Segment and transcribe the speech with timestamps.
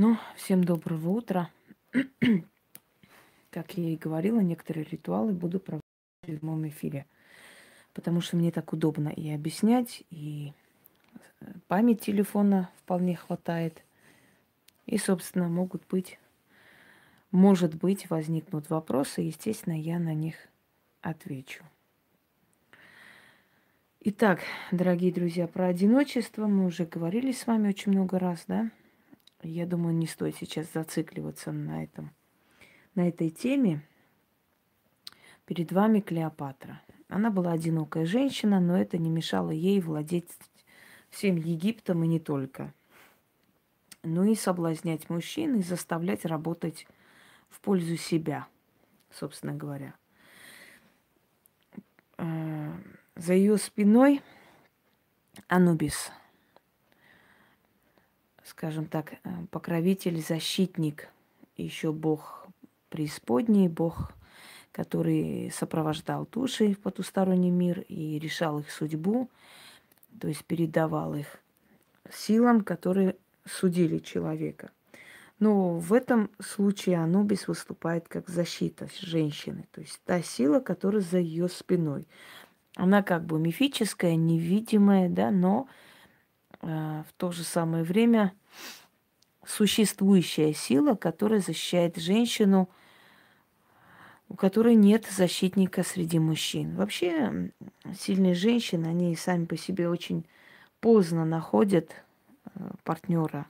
[0.00, 1.50] Ну, всем доброго утра.
[3.50, 7.04] Как я и говорила, некоторые ритуалы буду проводить в моем эфире.
[7.94, 10.52] Потому что мне так удобно и объяснять, и
[11.40, 13.82] э, память телефона вполне хватает.
[14.86, 16.20] И, собственно, могут быть,
[17.32, 20.36] может быть, возникнут вопросы, естественно, я на них
[21.00, 21.64] отвечу.
[24.02, 28.70] Итак, дорогие друзья, про одиночество мы уже говорили с вами очень много раз, да?
[29.42, 32.10] Я думаю, не стоит сейчас зацикливаться на этом,
[32.94, 33.86] на этой теме.
[35.46, 36.82] Перед вами Клеопатра.
[37.08, 40.28] Она была одинокая женщина, но это не мешало ей владеть
[41.08, 42.74] всем Египтом и не только.
[44.02, 46.86] Ну и соблазнять мужчин и заставлять работать
[47.48, 48.46] в пользу себя,
[49.10, 49.94] собственно говоря.
[52.18, 52.72] Э,
[53.14, 54.20] за ее спиной
[55.46, 56.10] Анубис–
[58.48, 59.16] скажем так, э,
[59.50, 61.08] покровитель, защитник,
[61.56, 62.46] еще Бог
[62.88, 64.12] преисподней, Бог,
[64.72, 69.28] который сопровождал души в потусторонний мир и решал их судьбу,
[70.20, 71.38] то есть передавал их
[72.10, 74.70] силам, которые судили человека.
[75.38, 81.18] Но в этом случае Анубис выступает как защита женщины, то есть та сила, которая за
[81.18, 82.08] ее спиной.
[82.74, 85.68] Она как бы мифическая, невидимая, да, но
[86.60, 86.66] э,
[87.08, 88.32] в то же самое время
[89.46, 92.68] существующая сила, которая защищает женщину,
[94.28, 96.76] у которой нет защитника среди мужчин.
[96.76, 97.50] Вообще
[97.98, 100.26] сильные женщины, они сами по себе очень
[100.80, 101.90] поздно находят
[102.44, 103.46] э, партнера.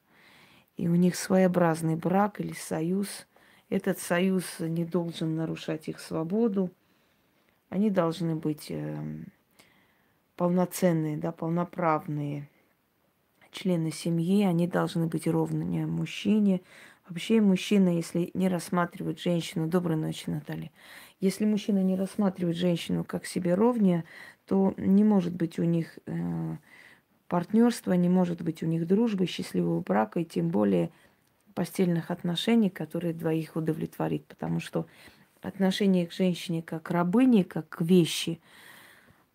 [0.76, 3.26] И у них своеобразный брак или союз.
[3.68, 6.70] Этот союз не должен нарушать их свободу.
[7.70, 8.96] Они должны быть э,
[10.36, 12.48] полноценные, да, полноправные
[13.58, 16.60] члены семьи, они должны быть ровными мужчине.
[17.08, 20.70] Вообще мужчина, если не рассматривает женщину, доброй ночи, Наталья,
[21.20, 24.04] если мужчина не рассматривает женщину как себе ровнее,
[24.46, 26.56] то не может быть у них э,
[27.26, 30.90] партнерства, не может быть у них дружбы, счастливого брака и тем более
[31.54, 34.26] постельных отношений, которые двоих удовлетворит.
[34.26, 34.86] Потому что
[35.42, 38.40] отношение к женщине как к рабыне, как к вещи,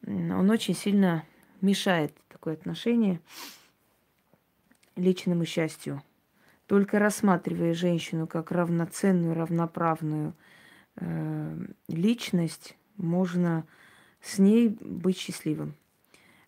[0.06, 1.24] он очень сильно
[1.62, 3.20] мешает такое отношение
[4.96, 6.02] личному счастью.
[6.68, 10.34] Только рассматривая женщину как равноценную, равноправную
[10.96, 13.66] э, личность, можно
[14.22, 15.76] с ней быть счастливым.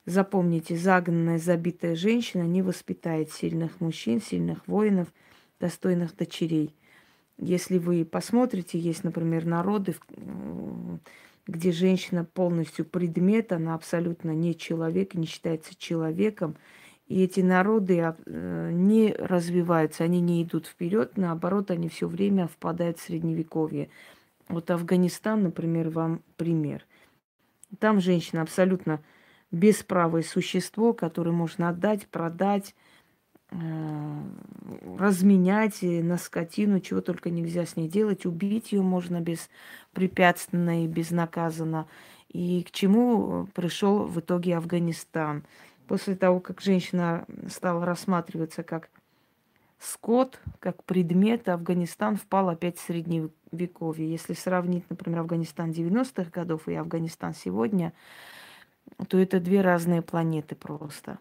[0.06, 5.12] Запомните, загнанная, забитая женщина не воспитает сильных мужчин, сильных воинов,
[5.60, 6.76] достойных дочерей.
[7.38, 9.96] Если вы посмотрите, есть, например, народы,
[11.48, 16.56] где женщина полностью предмет, она абсолютно не человек, не считается человеком,
[17.08, 22.48] и эти народы а, э, не развиваются, они не идут вперед, наоборот, они все время
[22.48, 23.90] впадают в средневековье.
[24.48, 26.86] Вот Афганистан, например, вам пример.
[27.80, 29.02] Там женщина абсолютно
[29.52, 32.74] бесправое существо, которое можно отдать, продать,
[33.52, 34.22] э,
[34.98, 38.26] разменять на скотину, чего только нельзя с ней делать.
[38.26, 41.88] Убить ее можно беспрепятственно и безнаказанно.
[42.30, 45.44] И к чему пришел в итоге Афганистан–
[45.88, 48.90] после того, как женщина стала рассматриваться как
[49.80, 54.10] скот, как предмет, Афганистан впал опять в средневековье.
[54.10, 57.94] Если сравнить, например, Афганистан 90-х годов и Афганистан сегодня,
[59.08, 61.20] то это две разные планеты просто.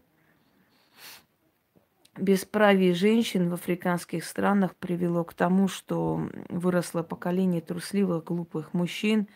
[2.17, 9.27] Бесправие женщин в африканских странах привело к тому, что выросло поколение трусливых, глупых мужчин,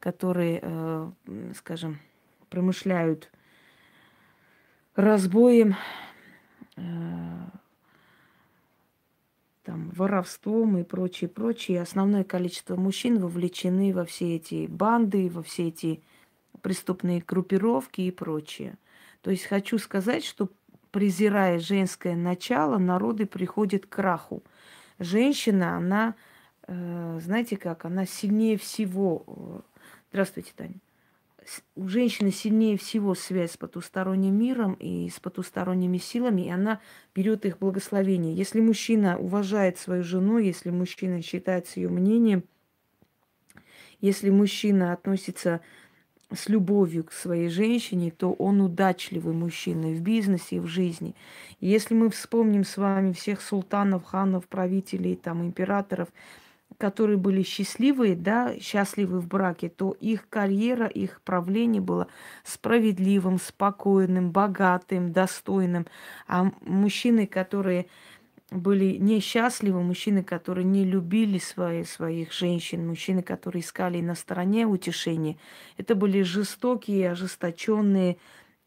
[0.00, 1.10] которые, э,
[1.54, 2.00] скажем,
[2.50, 3.30] промышляют
[4.94, 5.76] разбоем,
[6.76, 6.82] э,
[9.64, 11.82] там, воровством и прочее, прочее.
[11.82, 16.02] Основное количество мужчин вовлечены во все эти банды, во все эти
[16.62, 18.76] преступные группировки и прочее.
[19.22, 20.48] То есть хочу сказать, что
[20.90, 24.42] презирая женское начало, народы приходят к краху.
[24.98, 26.14] Женщина, она,
[26.68, 29.24] э, знаете как, она сильнее всего.
[29.26, 29.60] Э,
[30.10, 30.83] здравствуйте, Таня
[31.76, 36.80] у женщины сильнее всего связь с потусторонним миром и с потусторонними силами, и она
[37.14, 38.34] берет их благословение.
[38.34, 42.44] Если мужчина уважает свою жену, если мужчина считает ее мнением,
[44.00, 45.60] если мужчина относится
[46.32, 51.14] с любовью к своей женщине, то он удачливый мужчина и в бизнесе, и в жизни.
[51.60, 56.08] Если мы вспомним с вами всех султанов, ханов, правителей, там, императоров–
[56.78, 62.08] которые были счастливые, да, счастливы в браке, то их карьера, их правление было
[62.44, 65.86] справедливым, спокойным, богатым, достойным.
[66.26, 67.86] А мужчины, которые
[68.50, 75.36] были несчастливы, мужчины, которые не любили свои, своих женщин, мужчины, которые искали на стороне утешения.
[75.76, 78.18] Это были жестокие, ожесточенные,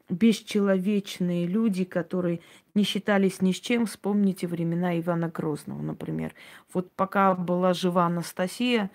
[0.10, 2.42] бесчеловечные люди, которые
[2.78, 3.86] не считались ни с чем.
[3.86, 6.34] Вспомните времена Ивана Грозного, например.
[6.74, 8.90] Вот пока была жива Анастасия,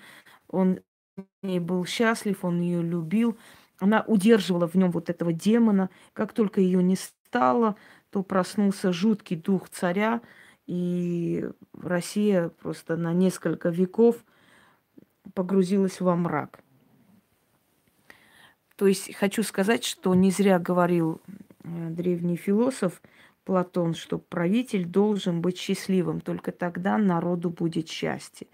[0.48, 0.80] он
[1.42, 3.36] не был счастлив, он ее любил.
[3.80, 5.90] Она удерживала в нем вот этого демона.
[6.12, 7.76] Как только ее не стало,
[8.10, 10.20] то проснулся жуткий дух царя,
[10.66, 14.24] и Россия просто на несколько веков
[15.34, 16.60] погрузилась во мрак.
[18.76, 21.20] То есть хочу сказать, что не зря говорил
[21.64, 23.02] э, древний философ
[23.44, 28.46] Платон, что правитель должен быть счастливым, только тогда народу будет счастье.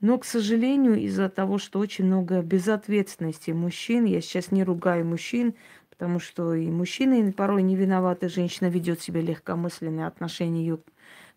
[0.00, 5.54] Но, к сожалению, из-за того, что очень много безответственности мужчин, я сейчас не ругаю мужчин,
[5.90, 10.78] потому что и мужчины порой не виноваты, женщина ведет себя легкомысленно, отношения ее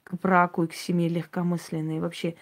[0.04, 2.02] к браку и к семье легкомысленные.
[2.02, 2.36] Вообще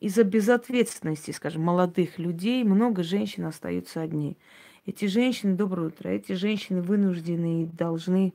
[0.00, 4.36] из-за безответственности, скажем, молодых людей много женщин остаются одни.
[4.84, 8.34] Эти женщины, доброе утро, эти женщины вынуждены и должны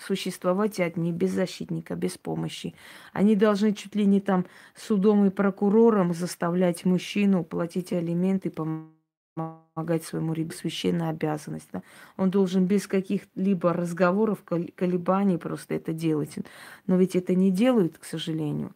[0.00, 2.74] существовать одни, без защитника, без помощи.
[3.12, 10.32] Они должны чуть ли не там судом и прокурором заставлять мужчину платить алименты, помогать своему
[10.32, 11.68] ребенку, священная обязанность.
[11.72, 11.82] Да?
[12.16, 16.36] Он должен без каких-либо разговоров, колебаний просто это делать.
[16.86, 18.72] Но ведь это не делают, к сожалению.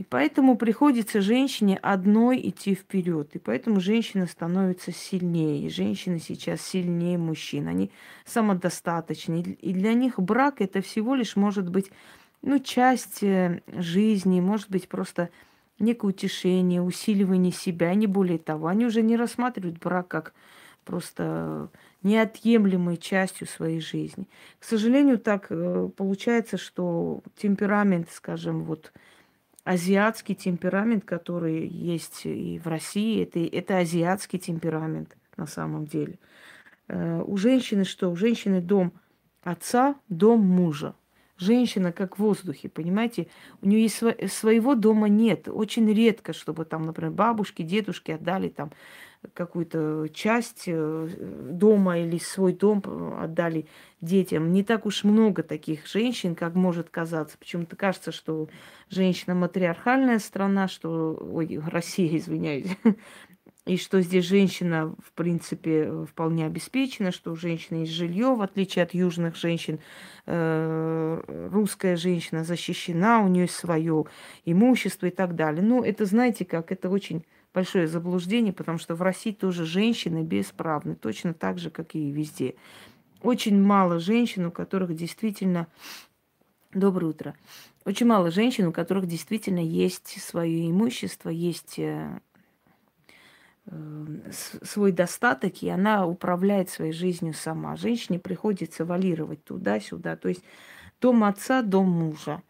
[0.00, 3.36] И поэтому приходится женщине одной идти вперед.
[3.36, 5.68] И поэтому женщина становится сильнее.
[5.68, 7.68] Женщины сейчас сильнее мужчин.
[7.68, 7.90] Они
[8.24, 9.42] самодостаточны.
[9.42, 11.90] И для них брак это всего лишь может быть
[12.40, 15.28] ну, часть э, жизни, может быть просто
[15.78, 18.68] некое утешение, усиливание себя, не более того.
[18.68, 20.32] Они уже не рассматривают брак как
[20.86, 21.68] просто
[22.02, 24.26] неотъемлемой частью своей жизни.
[24.60, 28.94] К сожалению, так э, получается, что темперамент, скажем, вот
[29.64, 36.18] азиатский темперамент, который есть и в России, это, это азиатский темперамент на самом деле.
[36.88, 38.10] Э, у женщины что?
[38.10, 38.92] У женщины дом
[39.42, 40.94] отца, дом мужа.
[41.36, 43.28] Женщина как в воздухе, понимаете?
[43.62, 43.96] У нее есть
[44.32, 45.48] своего дома нет.
[45.48, 48.72] Очень редко, чтобы там, например, бабушки, дедушки отдали там
[49.34, 51.08] какую-то часть э,
[51.50, 52.82] дома или свой дом
[53.20, 53.66] отдали
[54.00, 54.52] детям.
[54.52, 57.36] Не так уж много таких женщин, как может казаться.
[57.38, 58.48] Почему-то кажется, что
[58.88, 61.18] женщина матриархальная страна, что...
[61.20, 62.76] Ой, Россия, извиняюсь.
[63.66, 68.82] И что здесь женщина, в принципе, вполне обеспечена, что у женщины есть жилье, в отличие
[68.82, 69.80] от южных женщин.
[70.24, 74.06] Э, русская женщина защищена, у нее свое
[74.46, 75.62] имущество и так далее.
[75.62, 80.94] Ну, это, знаете как, это очень большое заблуждение, потому что в России тоже женщины бесправны,
[80.94, 82.54] точно так же, как и везде.
[83.22, 85.66] Очень мало женщин, у которых действительно...
[86.72, 87.34] Доброе утро.
[87.84, 92.20] Очень мало женщин, у которых действительно есть свое имущество, есть э,
[93.66, 94.30] э,
[94.62, 97.74] свой достаток, и она управляет своей жизнью сама.
[97.74, 100.14] Женщине приходится валировать туда-сюда.
[100.14, 100.44] То есть
[101.00, 102.40] дом отца, дом мужа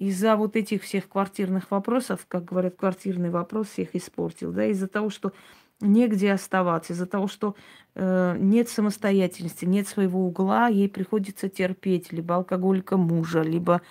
[0.00, 5.10] из-за вот этих всех квартирных вопросов, как говорят, квартирный вопрос всех испортил, да, из-за того,
[5.10, 5.32] что
[5.80, 7.54] негде оставаться, из-за того, что
[7.94, 13.82] э, нет самостоятельности, нет своего угла, ей приходится терпеть либо алкоголика мужа, либо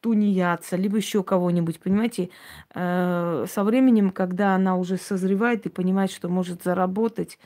[0.00, 2.30] тунеядца, либо еще кого-нибудь, понимаете,
[2.74, 7.38] э, со временем, когда она уже созревает и понимает, что может заработать,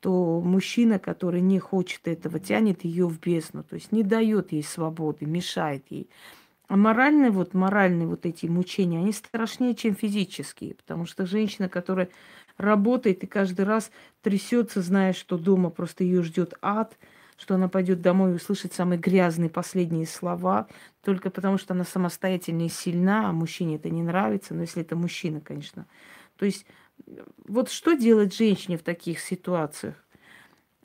[0.00, 4.62] то мужчина, который не хочет этого, тянет ее в бездну, то есть не дает ей
[4.62, 6.10] свободы, мешает ей.
[6.72, 10.74] А моральные вот, моральные вот эти мучения, они страшнее, чем физические.
[10.74, 12.08] Потому что женщина, которая
[12.56, 13.90] работает и каждый раз
[14.22, 16.96] трясется, зная, что дома просто ее ждет ад,
[17.36, 20.66] что она пойдет домой и услышит самые грязные последние слова,
[21.04, 24.96] только потому что она самостоятельная и сильна, а мужчине это не нравится, но если это
[24.96, 25.84] мужчина, конечно.
[26.38, 26.64] То есть
[27.46, 29.96] вот что делать женщине в таких ситуациях?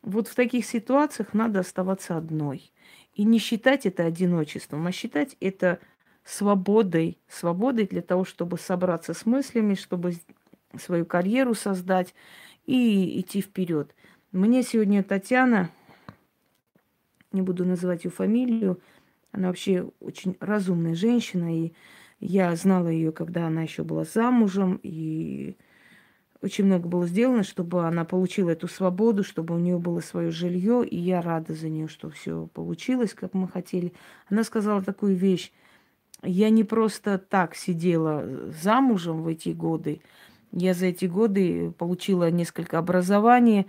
[0.02, 2.74] Вот в таких ситуациях надо оставаться одной.
[3.18, 5.80] И не считать это одиночеством, а считать это
[6.24, 7.18] свободой.
[7.28, 10.14] Свободой для того, чтобы собраться с мыслями, чтобы
[10.80, 12.14] свою карьеру создать
[12.68, 13.96] и идти вперед.
[14.32, 15.72] Мне сегодня Татьяна,
[17.32, 18.80] не буду называть ее фамилию,
[19.32, 21.74] она вообще очень разумная женщина, и
[22.20, 25.56] я знала ее, когда она еще была замужем, и
[26.42, 30.86] очень много было сделано, чтобы она получила эту свободу, чтобы у нее было свое жилье,
[30.86, 33.94] и я рада за нее, что все получилось, как мы хотели.
[34.30, 35.52] Она сказала такую вещь.
[36.24, 38.26] Я не просто так сидела
[38.62, 40.02] замужем в эти годы.
[40.52, 43.68] Я за эти годы получила несколько образований,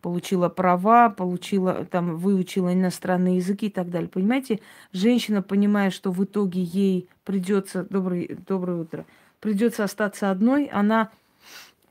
[0.00, 4.08] получила права, получила, там, выучила иностранные языки и так далее.
[4.08, 4.60] Понимаете,
[4.92, 9.06] женщина, понимая, что в итоге ей придется, добрый, доброе утро,
[9.40, 11.10] придется остаться одной, она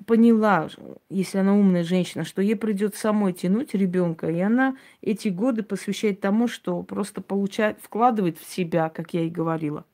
[0.05, 0.69] поняла,
[1.09, 6.21] если она умная женщина, что ей придется самой тянуть ребенка, и она эти годы посвящает
[6.21, 9.85] тому, что просто получает, вкладывает в себя, как я и говорила,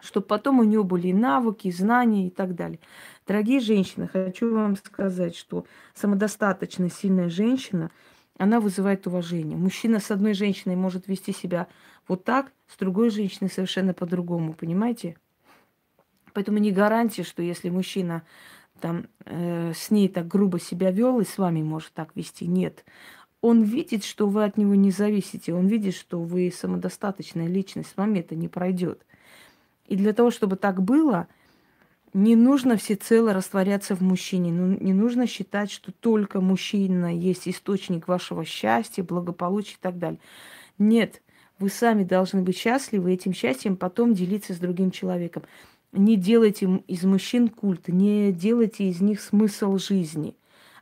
[0.00, 2.80] чтобы потом у нее были навыки, знания и так далее.
[3.26, 7.90] Дорогие женщины, хочу вам сказать, что самодостаточная, сильная женщина,
[8.38, 9.56] она вызывает уважение.
[9.56, 11.68] Мужчина с одной женщиной может вести себя
[12.08, 15.16] вот так, с другой женщиной совершенно по-другому, понимаете?
[16.32, 18.22] Поэтому не гарантия, что если мужчина
[18.82, 22.84] там э, с ней так грубо себя вел и с вами может так вести, нет.
[23.40, 27.96] Он видит, что вы от него не зависите, он видит, что вы самодостаточная личность, с
[27.96, 29.06] вами это не пройдет.
[29.86, 31.28] И для того, чтобы так было,
[32.12, 34.52] не нужно всецело растворяться в мужчине.
[34.52, 40.20] Ну, не нужно считать, что только мужчина есть источник вашего счастья, благополучия и так далее.
[40.78, 41.22] Нет,
[41.58, 45.44] вы сами должны быть счастливы, этим счастьем потом делиться с другим человеком.
[45.92, 50.36] Не делайте из мужчин культ, не делайте из них смысл жизни.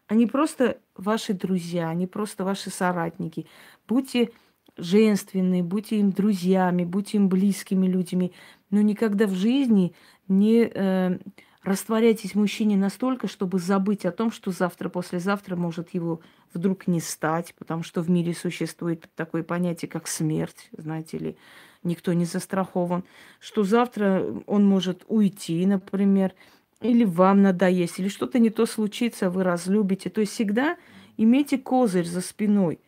[0.06, 3.46] Они просто ваши друзья, они просто ваши соратники.
[3.88, 4.30] Будьте
[4.76, 8.32] женственны, будьте им друзьями, будьте им близкими людьми,
[8.70, 9.94] но никогда в жизни
[10.28, 11.18] не э,
[11.62, 16.20] растворяйтесь мужчине настолько, чтобы забыть о том, что завтра, послезавтра может его
[16.54, 21.36] вдруг не стать, потому что в мире существует такое понятие, как смерть, знаете ли,
[21.82, 23.04] никто не застрахован,
[23.38, 26.34] что завтра он может уйти, например,
[26.80, 30.10] или вам надоесть, или что-то не то случится, вы разлюбите.
[30.10, 30.76] То есть всегда
[31.16, 32.80] имейте козырь за спиной,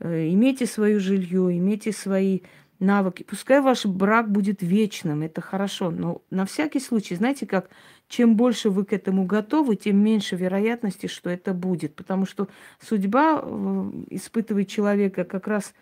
[0.00, 2.40] э, имейте свое жилье, имейте свои
[2.78, 3.24] навыки.
[3.24, 7.70] Пускай ваш брак будет вечным, это хорошо, но на всякий случай, знаете как,
[8.08, 11.94] чем больше вы к этому готовы, тем меньше вероятности, что это будет.
[11.94, 12.48] Потому что
[12.80, 15.74] судьба э, испытывает человека как раз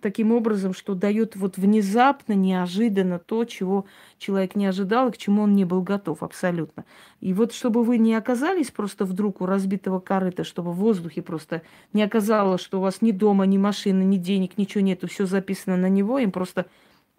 [0.00, 3.86] таким образом, что дает вот внезапно, неожиданно то, чего
[4.18, 6.84] человек не ожидал и к чему он не был готов абсолютно.
[7.20, 11.62] И вот чтобы вы не оказались просто вдруг у разбитого корыта, чтобы в воздухе просто
[11.92, 15.76] не оказалось, что у вас ни дома, ни машины, ни денег, ничего нету, все записано
[15.76, 16.66] на него, им просто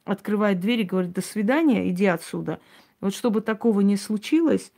[0.06, 2.60] открывает дверь и говорит, до свидания, иди отсюда.
[3.02, 4.72] Вот чтобы такого не случилось,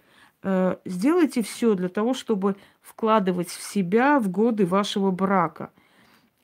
[0.44, 5.72] э, сделайте все для того, чтобы вкладывать в себя в годы вашего брака–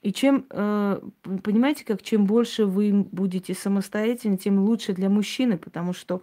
[0.01, 1.01] и чем, э,
[1.43, 6.21] понимаете, как чем больше вы будете самостоятельны, тем лучше для мужчины, потому что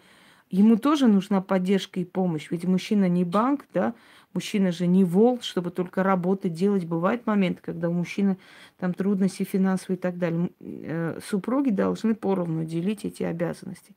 [0.48, 2.48] ему тоже нужна поддержка и помощь.
[2.50, 3.94] Ведь мужчина не банк, да,
[4.32, 6.84] мужчина же не вол, чтобы только работать, делать.
[6.84, 8.38] Бывает момент, когда у мужчины
[8.78, 10.50] там трудности финансовые и так далее.
[10.60, 13.94] Э, супруги должны поровну делить эти обязанности.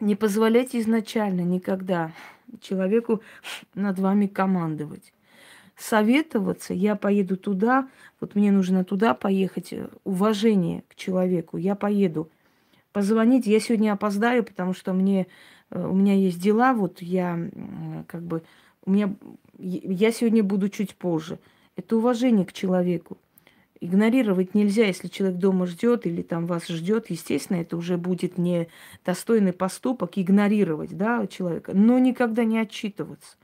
[0.00, 2.12] Не позволяйте изначально никогда
[2.60, 3.22] человеку
[3.74, 5.12] над вами командовать
[5.80, 7.88] советоваться, я поеду туда,
[8.20, 12.28] вот мне нужно туда поехать, э, уважение к человеку, я поеду.
[12.92, 15.26] Позвонить, я сегодня опоздаю, потому что мне,
[15.70, 17.38] э, у меня есть дела, вот я
[18.08, 18.42] как бы,
[18.84, 19.14] у меня,
[19.58, 21.38] я сегодня буду чуть позже.
[21.76, 23.16] Это уважение к человеку.
[23.80, 28.68] Игнорировать нельзя, если человек дома ждет или там вас ждет, естественно, это уже будет не
[29.06, 33.38] достойный поступок игнорировать да, человека, но никогда не отчитываться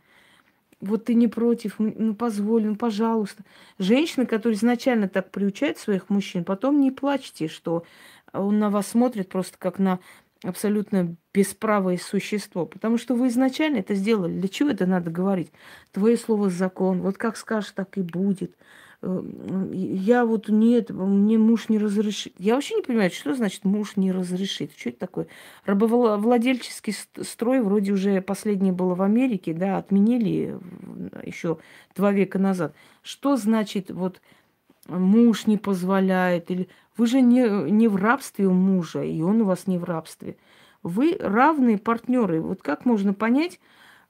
[0.80, 3.44] вот ты не против, ну позволь, ну пожалуйста.
[3.78, 7.84] Женщины, которые изначально так приучают своих мужчин, потом не плачьте, что
[8.32, 10.00] он на вас смотрит просто как на
[10.42, 14.38] абсолютно бесправое существо, потому что вы изначально это сделали.
[14.38, 15.50] Для чего это надо говорить?
[15.92, 18.54] Твое слово закон, вот как скажешь, так и будет.
[19.02, 19.22] Э,
[19.72, 22.34] я вот нет, мне муж не разрешит.
[22.38, 24.72] Я вообще не понимаю, что значит муж не разрешит.
[24.76, 25.26] Что это такое?
[25.64, 30.58] Рабовладельческий строй вроде уже последнее было в Америке, да, отменили
[31.24, 31.58] еще
[31.94, 32.74] два века назад.
[33.02, 34.20] Что значит вот
[34.88, 36.50] муж не позволяет?
[36.50, 39.84] Или вы же не, не в рабстве у мужа, и он у вас не в
[39.84, 40.36] рабстве.
[40.82, 42.40] Вы равные партнеры.
[42.40, 43.60] Вот как можно понять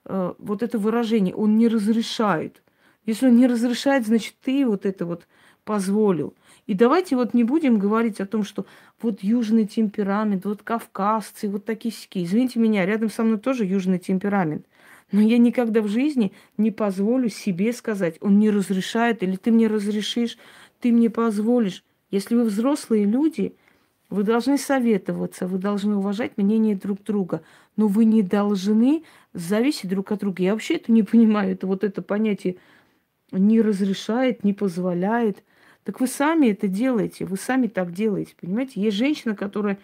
[0.04, 1.34] э, вот это выражение?
[1.34, 2.62] Он не разрешает.
[3.06, 5.26] Если он не разрешает, значит, ты вот это вот
[5.64, 6.34] позволил.
[6.66, 8.66] И давайте вот не будем говорить о том, что
[9.00, 12.24] вот южный темперамент, вот кавказцы, вот такие сики.
[12.24, 14.66] Извините меня, рядом со мной тоже южный темперамент.
[15.12, 19.68] Но я никогда в жизни не позволю себе сказать, он не разрешает, или ты мне
[19.68, 20.36] разрешишь,
[20.80, 21.84] ты мне позволишь.
[22.10, 23.54] Если вы взрослые люди,
[24.10, 27.42] вы должны советоваться, вы должны уважать мнение друг друга,
[27.76, 30.42] но вы не должны зависеть друг от друга.
[30.42, 32.56] Я вообще это не понимаю, это вот это понятие
[33.32, 35.42] не разрешает, не позволяет.
[35.84, 38.80] Так вы сами это делаете, вы сами так делаете, понимаете?
[38.80, 39.78] Есть женщина, которая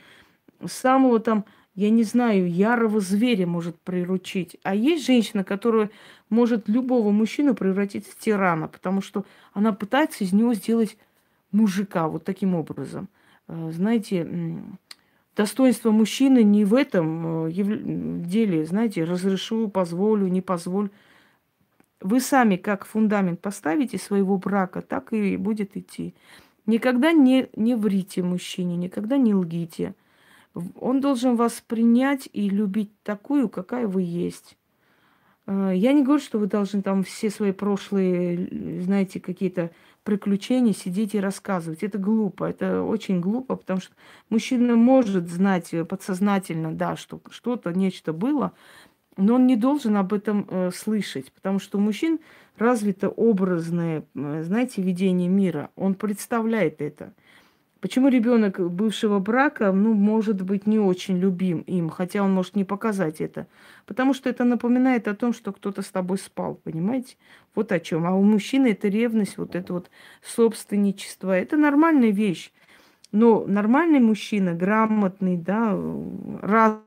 [0.65, 1.45] самого там
[1.75, 4.59] я не знаю, ярого зверя может приручить.
[4.63, 5.91] А есть женщина, которая
[6.29, 10.99] может любого мужчину превратить в тирана, потому что она пытается из него сделать
[11.51, 13.09] мужика вот таким образом.
[13.49, 14.29] Э, знаете,
[15.35, 20.91] достоинство мужчины не в этом э, деле, знаете, разрешу, позволю, не позволю.
[22.03, 26.15] Вы сами как фундамент поставите своего брака, так и будет идти.
[26.67, 29.95] Никогда не, не врите мужчине, никогда не лгите.
[30.81, 34.57] Он должен вас принять и любить такую, какая вы есть.
[35.47, 39.71] Э, я не говорю, что вы должны там все свои прошлые, знаете, какие-то
[40.05, 41.83] приключений сидеть и рассказывать.
[41.83, 43.95] Это глупо, это очень глупо, потому что
[44.29, 48.53] мужчина может знать подсознательно, да, что что-то, нечто было,
[49.17, 52.21] но он не должен об этом э, слышать, потому что у мужчин
[52.57, 55.71] развито образное, э, знаете, видение мира.
[55.77, 57.13] Он представляет это.
[57.81, 62.65] Почему ребенок бывшего брака, ну, может быть, не очень любим им, хотя он может не
[62.65, 63.49] показать это?
[63.87, 67.17] Потому что это напоминает о том, что кто-то с тобой спал, понимаете?
[67.57, 68.07] Вот о чем.
[68.07, 69.91] А у мужчины это ревность, вот это вот
[70.23, 71.37] собственничество.
[71.37, 72.53] Это нормальная вещь.
[73.11, 75.77] Но нормальный мужчина, грамотный, да,
[76.41, 76.79] раз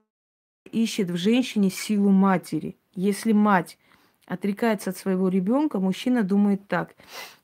[0.84, 2.76] ищет в женщине силу матери.
[2.94, 3.78] Если мать
[4.26, 6.96] отрекается от своего ребенка, мужчина думает так.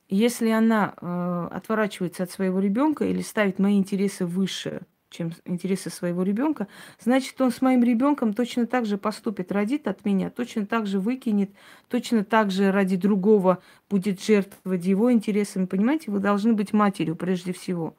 [0.10, 6.24] Если она э, отворачивается от своего ребенка или ставит мои интересы выше, чем интересы своего
[6.24, 6.68] ребенка,
[7.00, 11.00] значит, он с моим ребенком точно так же поступит, родит от меня, точно так же
[11.00, 11.52] выкинет,
[11.88, 13.60] точно так же ради другого
[13.90, 15.66] будет жертвовать его интересами.
[15.66, 17.96] Понимаете, вы должны быть матерью прежде всего.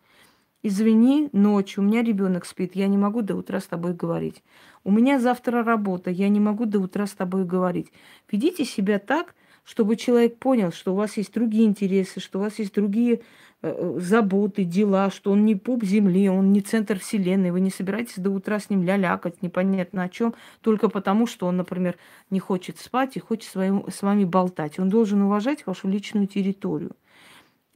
[0.65, 4.45] Извини, ночью у меня ребенок спит, я не могу до утра с тобой говорить.
[4.85, 7.93] У меня завтра работа, я не могу до утра с тобой говорить.
[8.31, 12.61] Ведите себя так, чтобы человек понял, что у вас есть другие интересы, что у вас
[12.61, 13.21] есть другие э,
[13.63, 18.19] э, заботы, дела, что он не пуп земли, он не центр вселенной, вы не собираетесь
[18.19, 21.97] до утра с ним лялякать, непонятно о чем, только потому, что он, например,
[22.31, 24.79] не хочет спать и хочет своим, с вами болтать.
[24.79, 26.93] Он должен уважать вашу личную территорию.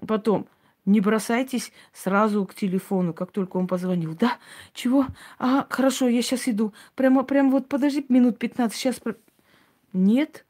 [0.07, 0.47] Потом,
[0.87, 4.15] не бросайтесь сразу к телефону, как только он позвонил.
[4.15, 4.39] Да,
[4.73, 5.07] чего?
[5.39, 6.73] А, хорошо, я сейчас иду.
[6.95, 9.01] Прямо, прямо вот подожди минут 15, сейчас...
[9.93, 10.45] Нет,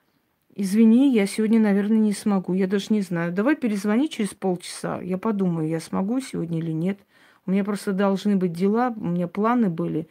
[0.59, 2.55] Извини, я сегодня, наверное, не смогу.
[2.55, 3.31] Я даже не знаю.
[3.31, 5.03] Давай перезвони через полчаса.
[5.03, 6.99] Я подумаю, я смогу сегодня или нет.
[7.45, 10.09] У меня просто должны быть дела, у меня планы были.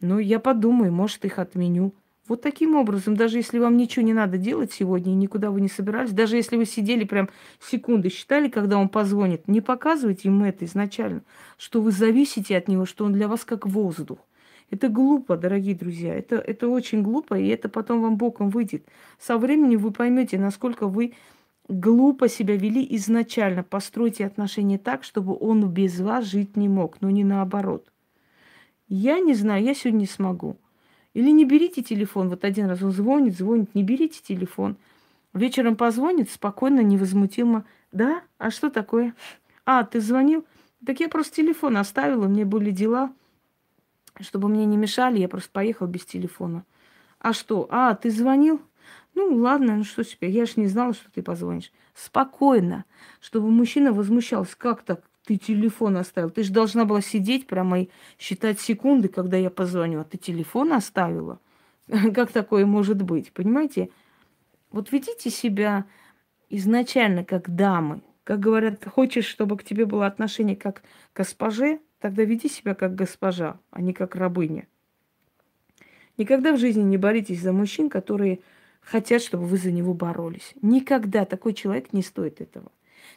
[0.00, 1.92] Но я подумаю, может, их отменю.
[2.28, 6.12] Вот таким образом, даже если вам ничего не надо делать сегодня, никуда вы не собирались,
[6.12, 11.22] даже если вы сидели прям секунды, считали, когда он позвонит, не показывайте ему это изначально,
[11.56, 14.18] что вы зависите от него, что он для вас как воздух.
[14.70, 16.14] Это глупо, дорогие друзья.
[16.14, 18.86] Это, это очень глупо, и это потом вам боком выйдет.
[19.18, 21.14] Со временем вы поймете, насколько вы
[21.68, 23.62] глупо себя вели изначально.
[23.62, 27.90] Постройте отношения так, чтобы он без вас жить не мог, но не наоборот.
[28.88, 30.58] Я не знаю, я сегодня не смогу.
[31.18, 32.28] Или не берите телефон.
[32.28, 34.76] Вот один раз он звонит, звонит, не берите телефон.
[35.34, 37.64] Вечером позвонит спокойно, невозмутимо.
[37.90, 38.22] Да?
[38.38, 39.16] А что такое?
[39.66, 40.44] А, ты звонил?
[40.86, 43.12] Так я просто телефон оставила, мне были дела
[44.20, 46.64] чтобы мне не мешали, я просто поехал без телефона.
[47.18, 47.66] А что?
[47.70, 48.60] А, ты звонил?
[49.14, 51.72] Ну, ладно, ну что себе, я же не знала, что ты позвонишь.
[51.94, 52.84] Спокойно,
[53.20, 54.56] чтобы мужчина возмущался.
[54.56, 56.30] Как так ты телефон оставил?
[56.30, 57.88] Ты же должна была сидеть прямо и
[58.18, 60.00] считать секунды, когда я позвоню.
[60.00, 61.38] А ты телефон оставила?
[62.14, 63.30] Как такое может быть?
[63.32, 63.90] Понимаете?
[64.70, 65.84] Вот ведите себя
[66.48, 68.00] изначально как дамы.
[68.24, 72.94] Как говорят, хочешь, чтобы к тебе было отношение как к госпоже, Тогда веди себя как
[72.94, 74.68] госпожа, а не как рабыня.
[76.16, 78.40] Никогда в жизни не боритесь за мужчин, которые
[78.80, 80.54] хотят, чтобы вы за него боролись.
[80.62, 82.70] Никогда такой человек не стоит этого.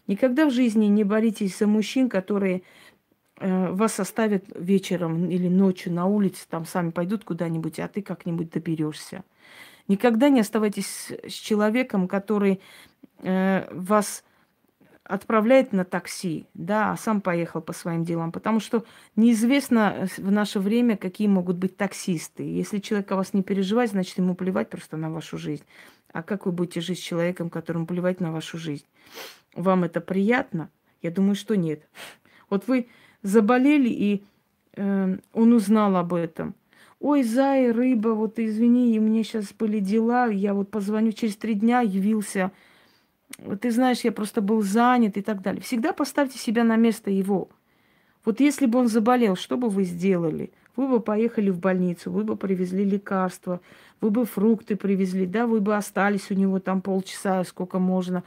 [0.08, 2.64] Никогда в жизни не боритесь за мужчин, которые
[3.40, 8.52] э, вас оставят вечером или ночью на улице, там сами пойдут куда-нибудь, а ты как-нибудь
[8.52, 9.24] доберешься.
[9.88, 12.62] Никогда не оставайтесь с человеком, который
[13.20, 14.24] э, вас
[15.04, 20.60] отправляет на такси, да, а сам поехал по своим делам, потому что неизвестно в наше
[20.60, 22.44] время, какие могут быть таксисты.
[22.44, 25.64] Если человек о вас не переживает, значит, ему плевать просто на вашу жизнь.
[26.12, 28.86] А как вы будете жить с человеком, которому плевать на вашу жизнь?
[29.56, 30.70] Вам это приятно?
[31.02, 31.88] Я думаю, что нет.
[32.50, 32.88] Вот вы
[33.24, 34.24] заболели, и
[34.76, 36.54] э, он узнал об этом.
[37.00, 41.56] Ой, зай, рыба, вот извини, у меня сейчас были дела, я вот позвоню через три
[41.56, 42.52] дня, явился
[43.60, 45.62] ты знаешь, я просто был занят и так далее.
[45.62, 47.50] Всегда поставьте себя на место его.
[48.24, 50.52] Вот если бы он заболел, что бы вы сделали?
[50.76, 53.60] Вы бы поехали в больницу, вы бы привезли лекарства,
[54.00, 58.24] вы бы фрукты привезли, да, вы бы остались у него там полчаса, сколько можно.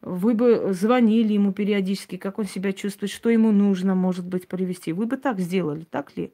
[0.00, 4.92] Вы бы звонили ему периодически, как он себя чувствует, что ему нужно, может быть, привезти.
[4.92, 6.32] Вы бы так сделали, так ли?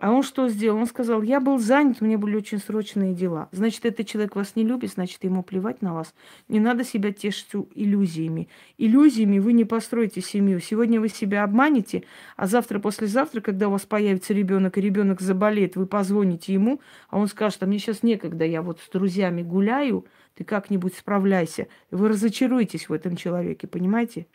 [0.00, 0.78] А он что сделал?
[0.78, 3.50] Он сказал, я был занят, у меня были очень срочные дела.
[3.52, 6.14] Значит, этот человек вас не любит, значит, ему плевать на вас.
[6.48, 8.48] Не надо себя тешить иллюзиями.
[8.78, 10.58] Иллюзиями вы не построите семью.
[10.60, 12.04] Сегодня вы себя обманете,
[12.36, 17.18] а завтра, послезавтра, когда у вас появится ребенок, и ребенок заболеет, вы позвоните ему, а
[17.18, 21.66] он скажет, а мне сейчас некогда, я вот с друзьями гуляю, ты как-нибудь справляйся.
[21.90, 24.26] Вы разочаруетесь в этом человеке, понимаете?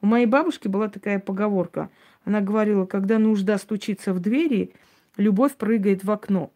[0.00, 1.90] У моей бабушки была такая поговорка.
[2.24, 4.72] Она говорила, когда нужда стучится в двери,
[5.16, 6.50] любовь прыгает в окно.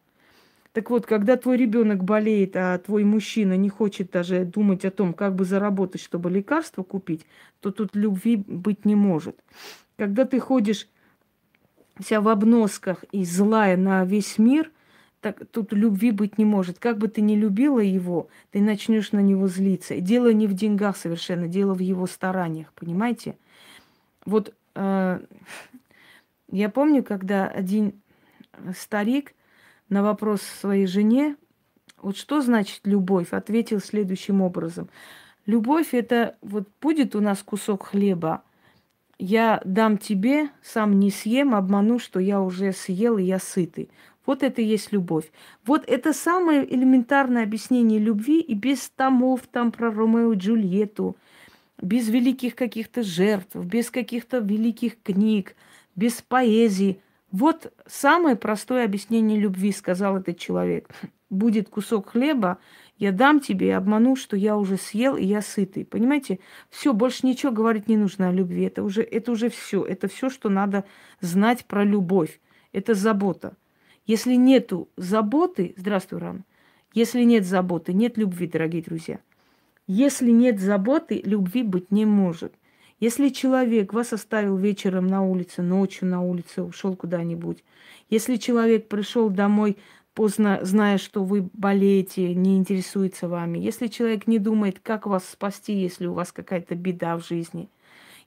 [0.73, 5.13] Так вот, когда твой ребенок болеет, а твой мужчина не хочет даже думать о том,
[5.13, 7.27] как бы заработать, чтобы лекарство купить,
[7.61, 9.39] то тут любви быть не может.
[9.97, 10.89] Когда ты ходишь
[12.01, 14.71] вся в обносках и злая на весь мир,
[15.21, 16.79] так тут любви быть не может.
[16.79, 20.01] Как бы ты ни любила его, ты начнешь на него злиться.
[20.01, 23.37] Дело не в деньгах совершенно, дело в его стараниях, понимаете?
[24.25, 28.01] Вот я помню, когда один
[28.77, 29.35] старик
[29.89, 31.37] на вопрос своей жене,
[31.99, 34.89] вот что значит любовь, ответил следующим образом.
[35.47, 38.43] Любовь это вот будет у нас кусок хлеба,
[39.19, 43.89] я дам тебе, сам не съем, обману, что я уже съел и я сытый.
[44.27, 45.31] Вот это и есть любовь.
[45.65, 51.17] Вот это самое элементарное объяснение любви и без томов там про Ромео и Джульетту,
[51.83, 55.55] без великих каких-то жертв, без каких-то великих книг,
[55.95, 57.01] без поэзии–
[57.33, 60.91] вот самое простое объяснение любви, сказал этот человек.
[61.31, 62.59] Будет кусок хлеба,
[62.99, 65.87] я дам тебе и обману, что я уже съел и я сытый.
[65.87, 66.41] Понимаете?
[66.69, 68.65] Все, больше ничего говорить не нужно о любви.
[68.65, 69.83] Это уже, это уже все.
[69.83, 70.85] Это все, что надо
[71.21, 72.39] знать про любовь.
[72.73, 73.57] Это забота.
[74.05, 76.45] Если нету заботы, здравствуй, Ран,
[76.93, 79.21] если нет заботы, нет любви, дорогие друзья.
[79.87, 82.55] Если нет заботы, любви быть не может.
[83.01, 87.65] Если человек вас оставил вечером на улице, ночью на улице, ушел куда-нибудь,
[88.09, 89.77] если человек пришел домой
[90.15, 95.73] поздно, зная, что вы болеете, не интересуется вами, если человек не думает, как вас спасти,
[95.73, 97.69] если у вас какая-то беда в жизни,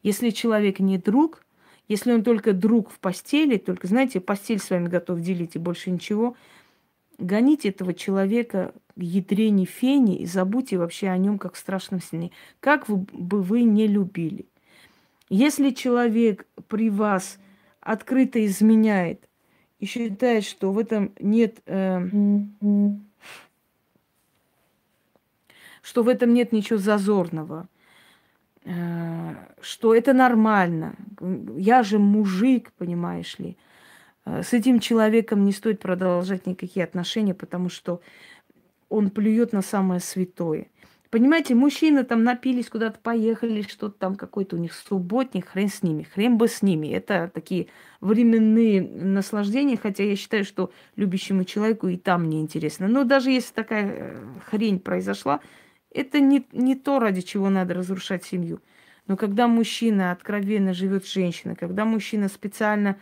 [0.03, 1.45] если человек не друг,
[1.87, 5.91] если он только друг в постели, только, знаете, постель с вами готов делить и больше
[5.91, 6.35] ничего,
[7.17, 12.31] гоните этого человека к ядрене фени и забудьте вообще о нем как в страшном сне.
[12.59, 14.45] Как бы вы не любили.
[15.29, 17.37] Если человек при вас
[17.81, 19.27] открыто изменяет
[19.79, 22.07] и считает, что в этом нет, э,
[25.81, 27.67] что в этом нет ничего зазорного,
[28.63, 30.95] э, что это нормально,
[31.57, 33.74] я же мужик, понимаешь ли, э,
[34.25, 38.01] с этим человеком не стоит продолжать никакие отношения, потому что
[38.89, 40.67] он плюет на самое святое.
[41.11, 46.03] Понимаете, мужчины там напились, куда-то поехали, что-то там какой-то у них субботник, хрен с ними,
[46.03, 46.87] хрен бы с ними.
[46.87, 47.67] Это такие
[48.01, 52.87] временные наслаждения, хотя я считаю, что любящему человеку и там неинтересно.
[52.87, 55.39] Но даже если такая э, хрень произошла,
[55.89, 58.59] это не, не то, ради чего надо разрушать семью.
[59.07, 62.97] Но когда мужчина откровенно живет с женщиной, когда мужчина специально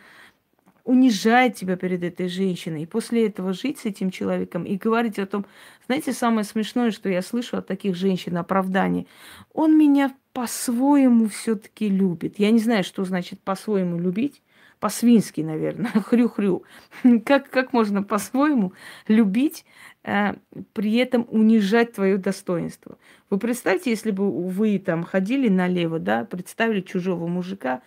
[0.84, 5.26] унижает тебя перед этой женщиной, и после этого жить с этим человеком и говорить о
[5.26, 5.46] том,
[5.86, 9.06] знаете, самое смешное, что я слышу от таких женщин, оправдание,
[9.52, 12.38] он меня по-своему все-таки любит.
[12.38, 14.42] Я не знаю, что значит по-своему любить,
[14.78, 16.64] по-свински, наверное, хрю-хрю.
[17.24, 18.74] Как, как можно по-своему
[19.08, 19.64] любить,
[20.02, 20.34] э,
[20.74, 22.98] при этом унижать твое достоинство?
[23.30, 27.80] Вы представьте, если бы вы там ходили налево, да, представили чужого мужика,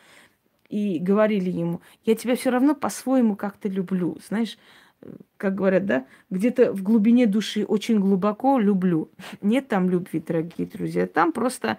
[0.69, 4.57] и говорили ему, я тебя все равно по-своему как-то люблю, знаешь,
[5.37, 9.09] как говорят, да, где-то в глубине души очень глубоко люблю.
[9.41, 11.77] Нет там любви, дорогие друзья, там просто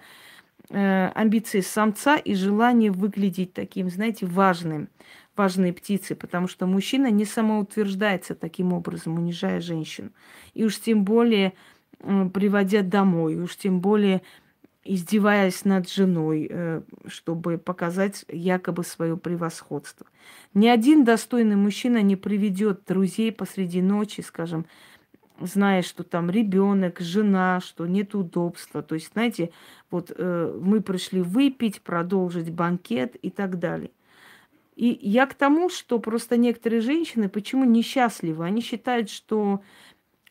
[0.69, 4.89] э, амбиции самца и желание выглядеть таким, знаете, важным,
[5.35, 10.11] важной птицей, потому что мужчина не самоутверждается таким образом, унижая женщину.
[10.53, 11.53] И уж тем более
[11.99, 14.21] э, приводя домой, уж тем более
[14.83, 20.07] издеваясь над женой, э, чтобы показать якобы свое превосходство.
[20.53, 24.65] Ни один достойный мужчина не приведет друзей посреди ночи, скажем,
[25.39, 28.81] зная, что там ребенок, жена, что нет удобства.
[28.81, 29.51] То есть, знаете,
[29.91, 33.91] вот э, мы пришли выпить, продолжить банкет и так далее.
[34.75, 38.45] И я к тому, что просто некоторые женщины почему несчастливы?
[38.45, 39.61] Они считают, что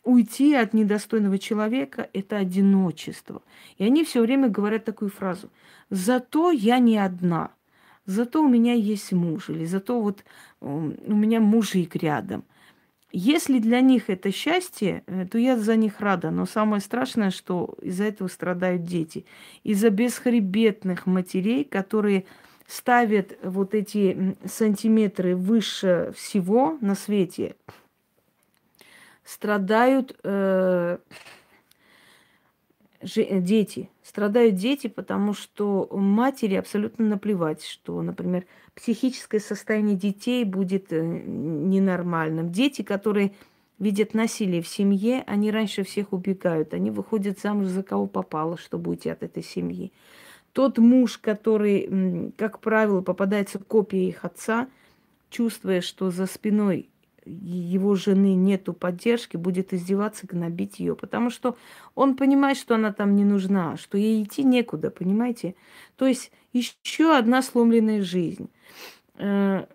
[0.04, 3.42] уйти от недостойного человека– это одиночество.
[3.76, 5.50] И они все время говорят такую фразу.
[5.90, 7.50] Зато я не одна.
[8.06, 9.50] Зато у меня есть муж.
[9.50, 10.24] Или зато вот
[10.60, 12.44] у меня мужик рядом.
[13.10, 16.30] Если для них это счастье, э, то я за них рада.
[16.30, 19.24] Но самое страшное, что из-за этого страдают дети.
[19.64, 22.26] Из-за бесхребетных матерей, которые
[22.66, 27.56] ставят вот эти сантиметры выше всего на свете,
[29.28, 30.98] страдают э,
[33.02, 33.90] дети.
[34.02, 42.50] Страдают дети, потому что матери абсолютно наплевать, что, например, психическое состояние детей будет э, ненормальным.
[42.50, 43.32] Дети, которые
[43.78, 46.72] видят насилие в семье, они раньше всех убегают.
[46.72, 49.92] Они выходят замуж за кого попало, чтобы уйти от этой семьи.
[50.54, 54.68] Тот муж, который, как правило, попадается копия их отца,
[55.28, 56.88] чувствуя, что за спиной
[57.28, 61.56] его жены нету поддержки, будет издеваться, гнобить ее, потому что
[61.94, 65.54] он понимает, что она там не нужна, что ей идти некуда, понимаете?
[65.96, 68.50] То есть еще одна сломленная жизнь.
[69.16, 69.66] Э,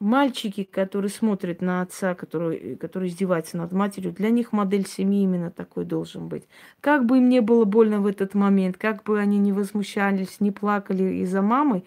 [0.00, 5.50] мальчики, которые смотрят на отца, который, который издевается над матерью, для них модель семьи именно
[5.50, 6.44] такой должен быть.
[6.80, 10.50] Как бы им не было больно в этот момент, как бы они не возмущались, не
[10.50, 11.84] плакали из-за мамы,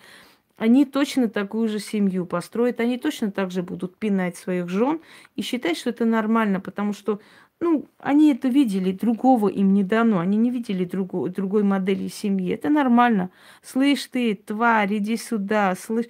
[0.58, 5.02] они точно такую же семью построят, они точно так же будут пинать своих жен
[5.36, 7.20] и считать, что это нормально, потому что,
[7.60, 12.54] ну, они это видели, другого им не дано, они не видели другого, другой модели семьи.
[12.54, 13.32] Это нормально.
[13.64, 16.08] Слышь ты, тварь, иди сюда, слышь.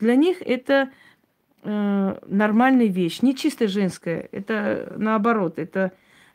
[0.00, 0.90] Для них это
[1.62, 5.92] э, нормальная вещь, не чисто женская, это наоборот, это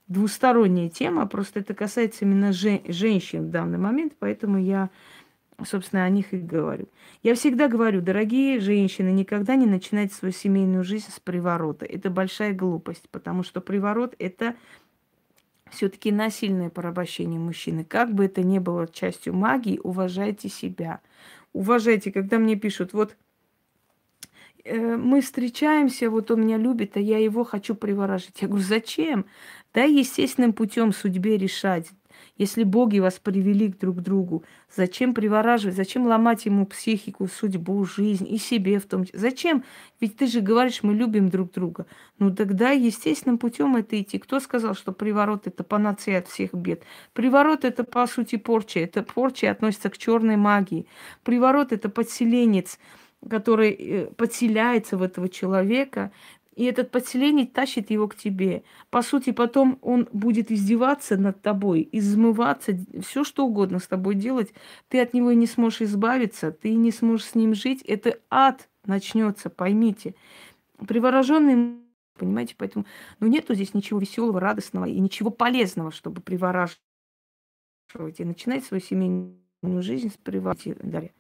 [0.08, 4.89] двусторонняя тема, просто это касается именно жен, женщин в данный момент, поэтому я
[5.65, 6.88] собственно, о них и говорю.
[7.24, 11.86] Я всегда говорю, дорогие женщины, никогда не начинайте свою семейную жизнь с приворота.
[11.86, 14.56] Это большая глупость, потому что приворот– это
[15.72, 17.84] все-таки насильное порабощение мужчины.
[17.84, 21.02] Как бы это ни было частью магии, уважайте себя.
[21.54, 23.17] Уважайте, когда мне пишут, вот
[24.63, 28.41] э, мы встречаемся, вот он меня любит, а я его хочу приворожить.
[28.41, 29.26] Я говорю, зачем?
[29.74, 31.88] Да, естественным путем судьбе решать.
[32.38, 34.43] Если боги вас привели друг к другу,
[34.76, 39.19] зачем привораживать, зачем ломать ему психику, судьбу, жизнь и себе в том числе?
[39.19, 39.63] Зачем?
[40.00, 41.88] Ведь ты же говоришь, мы любим друг друга.
[42.19, 44.19] Ну тогда естественным путем это идти.
[44.19, 46.84] Кто сказал, что приворот это панацея от всех бед?
[47.13, 48.80] Приворот это по сути порча.
[48.80, 50.86] Это порча относится к черной магии.
[51.23, 52.78] Приворот это подселенец
[53.28, 56.12] который э, подселяется в этого человека,
[56.58, 58.63] и этот подселение тащит его к тебе.
[58.89, 64.56] По сути, потом он будет издеваться над тобой, измываться, все что угодно с тобой делать.
[64.89, 67.84] Ты от него не сможешь избавиться, ты не сможешь с ним жить.
[67.84, 70.15] Это ад начнется, поймите.
[70.80, 71.78] Привороженный,
[72.17, 72.86] понимаете, поэтому,
[73.20, 76.80] ну нету здесь ничего веселого, радостного и ничего полезного, чтобы привораживать
[78.17, 81.12] и начинать свою семейную жизнь с приворожения.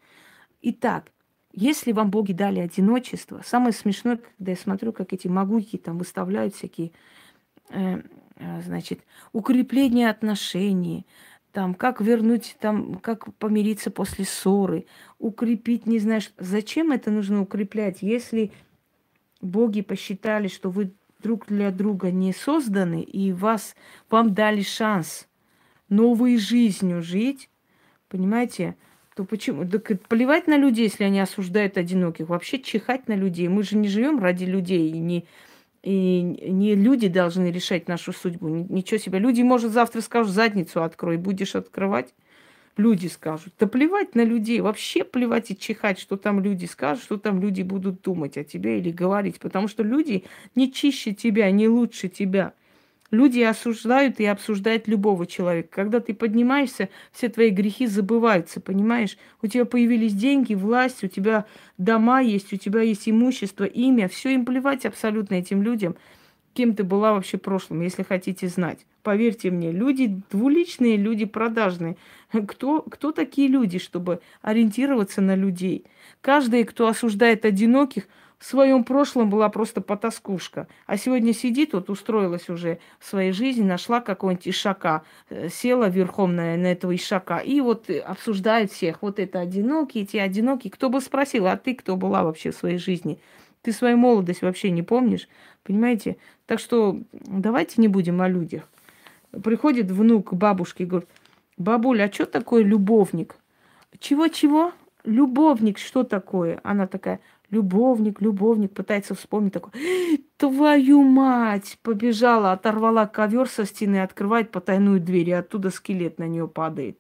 [0.63, 1.11] Итак,
[1.53, 6.55] если вам боги дали одиночество, самое смешное, когда я смотрю, как эти могуйки там выставляют
[6.55, 6.91] всякие,
[7.69, 8.01] э,
[8.35, 9.01] э, значит,
[9.33, 11.05] укрепление отношений,
[11.51, 14.85] там, как вернуть, там, как помириться после ссоры,
[15.17, 18.51] укрепить, не знаешь, зачем это нужно укреплять, если
[19.41, 23.75] боги посчитали, что вы друг для друга не созданы, и вас,
[24.09, 25.27] вам дали шанс
[25.89, 27.49] новой жизнью жить,
[28.07, 28.75] понимаете,
[29.17, 29.67] то почему?
[29.67, 32.29] Так плевать на людей, если они осуждают одиноких.
[32.29, 33.47] Вообще чихать на людей.
[33.47, 34.91] Мы же не живем ради людей.
[34.91, 35.25] И не,
[35.81, 38.47] и не люди должны решать нашу судьбу.
[38.47, 39.17] Ничего себе.
[39.17, 42.13] Люди, может, завтра скажут, задницу открой, будешь открывать.
[42.77, 43.55] Люди скажут.
[43.57, 44.61] Да плевать на людей.
[44.61, 48.77] Вообще плевать и чихать, что там люди скажут, что там люди будут думать о тебе
[48.77, 49.39] или говорить.
[49.39, 52.53] Потому что люди не чище тебя, не лучше тебя.
[53.09, 55.69] Люди осуждают и обсуждают любого человека.
[55.71, 59.17] Когда ты поднимаешься, все твои грехи забываются, понимаешь?
[59.41, 61.45] У тебя появились деньги, власть, у тебя
[61.77, 64.09] дома есть, у тебя есть имущество, имя.
[64.09, 65.95] Все им плевать абсолютно этим людям,
[66.53, 68.85] кем ты была вообще в прошлом, если хотите знать.
[69.03, 71.95] Поверьте мне, люди двуличные, люди продажные.
[72.45, 75.85] Кто, кто такие люди, чтобы ориентироваться на людей?
[76.19, 80.67] Каждый, кто осуждает одиноких, в своем прошлом была просто потаскушка.
[80.85, 86.35] А сегодня сидит, вот устроилась уже в своей жизни, нашла какого-нибудь ишака, э, села верхом
[86.35, 89.01] на, на этого ишака и вот обсуждает всех.
[89.01, 90.71] Вот это одинокие, те одинокие.
[90.71, 93.19] Кто бы спросил, а ты кто была вообще в своей жизни?
[93.63, 95.27] Ты свою молодость вообще не помнишь?
[95.63, 96.17] Понимаете?
[96.45, 98.69] Так что давайте не будем о людях.
[99.43, 101.09] Приходит внук к бабушке и говорит,
[101.57, 103.35] бабуля, а что такое любовник?
[103.99, 104.73] Чего-чего?
[105.03, 106.59] Любовник, что такое?
[106.63, 109.71] Она такая, Любовник, любовник, пытается вспомнить такой,
[110.35, 116.47] твою мать, побежала, оторвала ковер со стены, открывает потайную дверь, и оттуда скелет на нее
[116.47, 116.97] падает.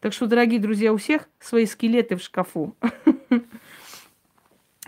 [0.00, 2.76] Так что, дорогие друзья, у всех свои скелеты в шкафу.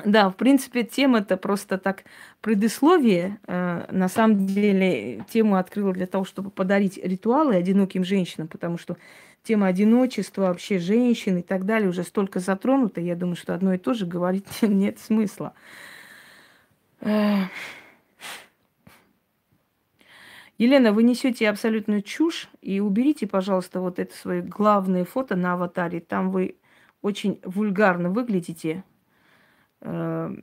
[0.04, 2.04] Да, в принципе, тема-то просто так
[2.40, 3.38] предисловие.
[3.48, 8.96] Э, на самом деле, тему открыла для того, чтобы подарить ритуалы одиноким женщинам, потому что
[9.42, 13.79] тема одиночества, вообще женщин и так далее уже столько затронута, я думаю, что одно и
[13.79, 15.55] то же говорить нет смысла.
[20.59, 26.01] Елена, вы несете абсолютную чушь и уберите, пожалуйста, вот это свое главное фото на аватаре.
[26.01, 26.57] Там вы
[27.01, 28.83] очень вульгарно выглядите.
[29.81, 30.35] Э,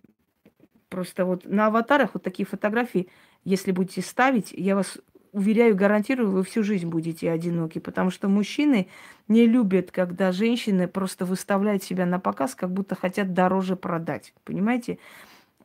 [0.88, 3.10] просто вот на аватарах вот такие фотографии,
[3.44, 4.98] если будете ставить, я вас
[5.36, 8.88] уверяю, гарантирую, вы всю жизнь будете одиноки, потому что мужчины
[9.28, 14.34] не любят, когда женщины просто выставляют себя на показ, как будто хотят дороже продать.
[14.46, 14.98] Понимаете?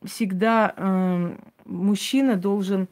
[0.02, 2.88] Всегда э, мужчина должен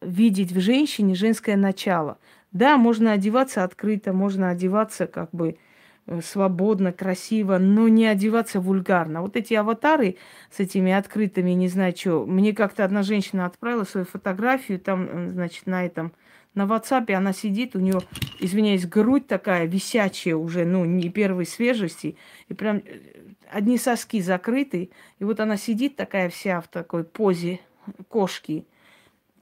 [0.00, 2.18] видеть в женщине женское начало.
[2.50, 5.58] Да, можно одеваться открыто, можно одеваться как бы
[6.22, 9.22] свободно, красиво, но не одеваться вульгарно.
[9.22, 10.16] Вот эти аватары
[10.50, 12.26] с этими открытыми, не знаю что.
[12.26, 16.12] Мне как-то одна женщина отправила свою фотографию, там, э, значит, на этом,
[16.54, 18.00] на WhatsApp она сидит, у нее,
[18.40, 22.16] извиняюсь, грудь такая висячая уже, ну, не первой свежести,
[22.48, 22.82] и прям э,
[23.50, 27.60] одни соски закрыты, и вот она сидит такая вся в такой позе
[28.08, 28.66] кошки–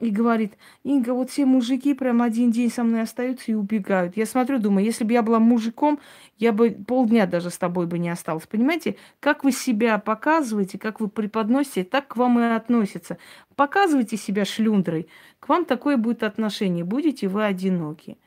[0.01, 4.17] и говорит, Инга, вот все мужики прям один день со мной остаются и убегают.
[4.17, 5.99] Я смотрю, думаю, если бы я была мужиком,
[6.39, 8.47] я бы полдня даже с тобой бы не осталась.
[8.47, 13.19] Понимаете, как вы себя показываете, как вы преподносите, так к вам и относятся.
[13.57, 15.09] Показывайте себя шлюндрой,
[15.41, 16.85] к вам такое будет отношение.
[16.85, 18.19] Будете вы одиноки.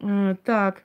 [0.00, 0.84] Э, так.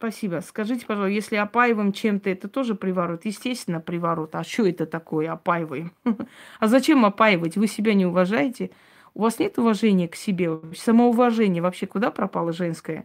[0.00, 0.40] Спасибо.
[0.40, 3.26] Скажите, пожалуйста, если опаиваем чем-то, это тоже приворот?
[3.26, 4.34] Естественно, приворот.
[4.34, 5.92] А что это такое, опаиваем?
[6.58, 7.58] А зачем опаивать?
[7.58, 8.70] Вы себя не уважаете?
[9.12, 10.58] У вас нет уважения к себе?
[10.74, 13.04] Самоуважение вообще куда пропало женское?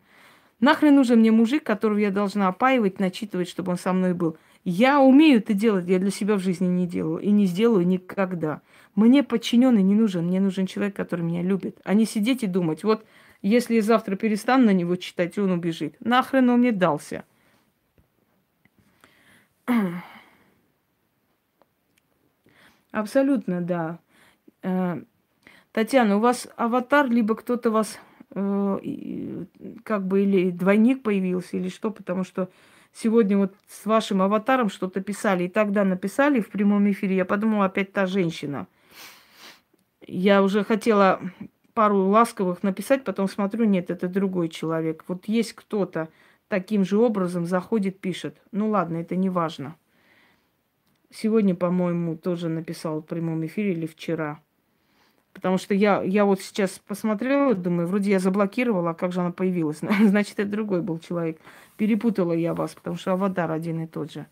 [0.62, 4.38] Нахрен нужен мне мужик, которого я должна опаивать, начитывать, чтобы он со мной был?
[4.64, 8.62] Я умею это делать, я для себя в жизни не делаю и не сделаю никогда.
[8.96, 12.86] Мне подчиненный не нужен, мне нужен человек, который меня любит, а не сидеть и думать,
[12.86, 13.04] вот
[13.48, 15.96] если я завтра перестану на него читать, он убежит.
[16.00, 17.26] Нахрен он мне дался?
[22.92, 24.00] Абсолютно, да.
[24.64, 25.00] Э,
[25.72, 28.00] Татьяна, у вас аватар, либо кто-то вас
[28.32, 29.46] э,
[29.84, 32.50] как бы или двойник появился, или что, потому что
[32.94, 37.66] сегодня вот с вашим аватаром что-то писали, и тогда написали в прямом эфире, я подумала,
[37.66, 38.68] опять та женщина.
[40.08, 41.22] Я уже хотела
[41.76, 45.04] пару ласковых написать, потом смотрю, нет, это другой человек.
[45.08, 46.10] Вот есть кто-то
[46.48, 48.42] таким же образом заходит, пишет.
[48.52, 49.76] Ну ладно, это не важно.
[51.12, 54.40] Сегодня, по-моему, тоже написал в прямом эфире или вчера.
[55.34, 59.32] Потому что я, я вот сейчас посмотрела, думаю, вроде я заблокировала, а как же она
[59.32, 59.80] появилась?
[60.02, 61.40] Значит, это другой был человек.
[61.76, 64.28] Перепутала я вас, потому что аватар один и тот же.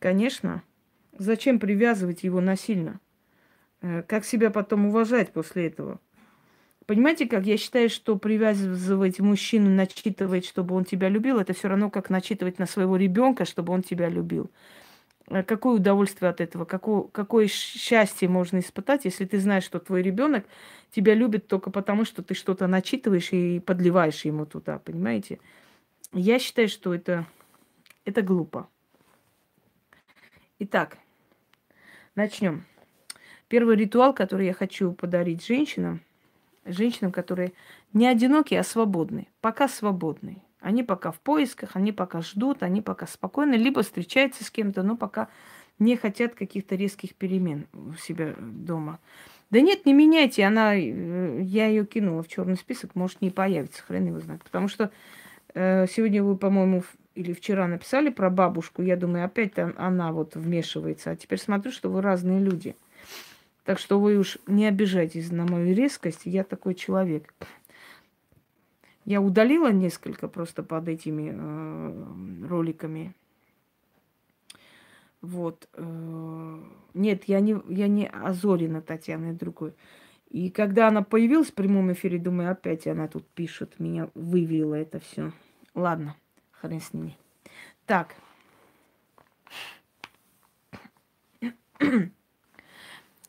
[0.00, 0.64] Конечно.
[1.16, 2.98] Зачем привязывать его насильно?
[3.82, 6.00] Э, как себя потом уважать после этого?
[6.86, 11.90] Понимаете, как я считаю, что привязывать мужчину, начитывать, чтобы он тебя любил, это все равно
[11.90, 14.50] как начитывать на своего ребенка, чтобы он тебя любил.
[15.28, 16.64] Э, какое удовольствие от этого?
[16.64, 20.44] Какое, какое счастье можно испытать, если ты знаешь, что твой ребенок
[20.92, 25.40] тебя любит только потому, что ты что-то начитываешь и подливаешь ему туда, понимаете?
[26.12, 27.26] Я считаю, что это,
[28.04, 28.68] это глупо.
[30.58, 30.98] Итак,
[32.14, 32.64] начнем.
[33.52, 36.00] Первый ритуал, который я хочу подарить женщинам,
[36.64, 37.52] женщинам, которые
[37.92, 40.38] не одинокие, а свободные, пока свободные.
[40.62, 44.96] Они пока в поисках, они пока ждут, они пока спокойны, либо встречаются с кем-то, но
[44.96, 45.28] пока
[45.78, 48.98] не хотят каких-то резких перемен у себя дома.
[49.50, 53.82] Да нет, не меняйте, она, э, я ее кинула в черный список, может не появится,
[53.82, 54.42] хрен его знает.
[54.44, 54.90] Потому что
[55.52, 56.84] э, сегодня вы, по-моему,
[57.14, 61.10] или вчера написали про бабушку, я думаю, опять она вот вмешивается.
[61.10, 62.76] А теперь смотрю, что вы разные люди.
[63.64, 67.32] Так что вы уж не обижайтесь на мою резкость, я такой человек.
[69.04, 73.14] Я удалила несколько просто под этими э, роликами.
[75.20, 75.68] Вот.
[75.74, 76.62] Э,
[76.94, 79.74] нет, я не, я не Азорина Татьяна, я другой.
[80.30, 84.98] И когда она появилась в прямом эфире, думаю, опять она тут пишет, меня вывела это
[84.98, 85.32] все.
[85.74, 86.16] Ладно,
[86.52, 87.16] хрен с ними.
[87.86, 88.16] Так.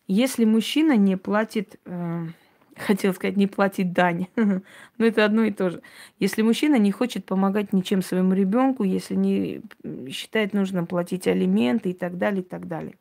[0.07, 2.27] Если мужчина не платит, э,
[2.75, 5.81] хотел сказать, не платит дань, но это одно и то же.
[6.19, 9.61] Если мужчина не хочет помогать ничем своему ребенку, если не
[10.09, 12.95] считает нужно платить алименты и так далее, и так далее.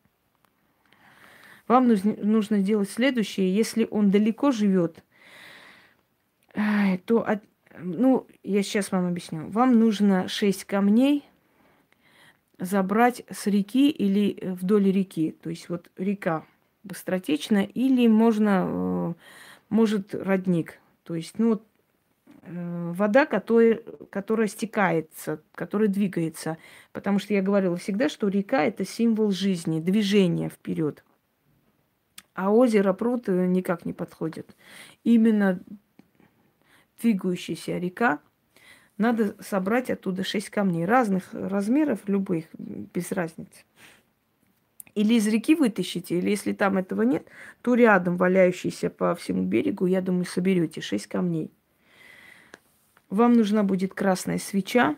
[1.67, 3.53] Вам нужно, нужно делать следующее.
[3.53, 5.03] Если он далеко живет,
[6.53, 7.43] то, от,
[7.79, 9.49] ну, я сейчас вам объясню.
[9.49, 11.23] Вам нужно шесть камней
[12.59, 15.31] забрать с реки или вдоль реки.
[15.41, 16.45] То есть вот река
[16.83, 19.13] быстротечно, или можно, э,
[19.69, 20.79] может родник.
[21.03, 21.61] То есть, ну,
[22.41, 26.57] э, вода, которая, которая стекается, которая двигается.
[26.91, 31.03] Потому что я говорила всегда, что река это символ жизни, движения вперед.
[32.33, 34.55] А озеро, пруд э, никак не подходит.
[35.03, 35.61] Именно
[37.01, 38.19] двигающаяся река,
[38.97, 43.63] надо собрать оттуда шесть камней разных размеров, любых, без разницы.
[44.95, 47.27] Или из реки вытащите, или если там этого нет,
[47.61, 51.51] то рядом валяющийся по всему берегу, я думаю, соберете шесть камней.
[53.09, 54.95] Вам нужна будет красная свеча,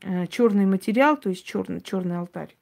[0.00, 2.56] э, черный материал, то есть черный, черный алтарь,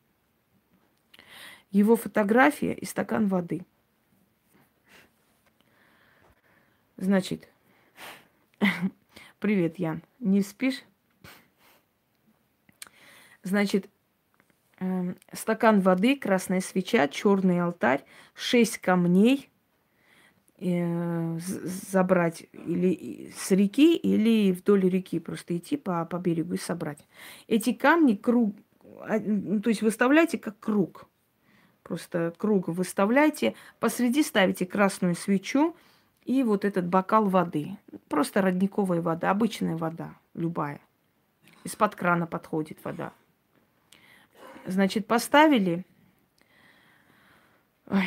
[1.71, 3.65] его фотография и стакан воды.
[6.99, 7.49] Значит,
[9.39, 10.03] привет, Ян.
[10.19, 10.83] Не спишь?
[13.43, 13.89] Значит,
[15.33, 18.05] стакан воды, красная свеча, черный алтарь,
[18.35, 19.51] шесть камней
[20.59, 27.07] э, забрать или с реки, или вдоль реки просто идти по, по берегу и собрать.
[27.47, 28.57] Эти камни круг,
[29.01, 31.07] а, то есть выставляйте как круг.
[31.83, 35.75] Просто круг выставляйте, посреди ставите красную свечу,
[36.25, 37.77] и вот этот бокал воды.
[38.09, 40.81] Просто родниковая вода, обычная вода, любая.
[41.65, 43.13] Из-под крана подходит вода.
[44.71, 45.85] Значит, поставили.
[47.89, 48.05] Ой.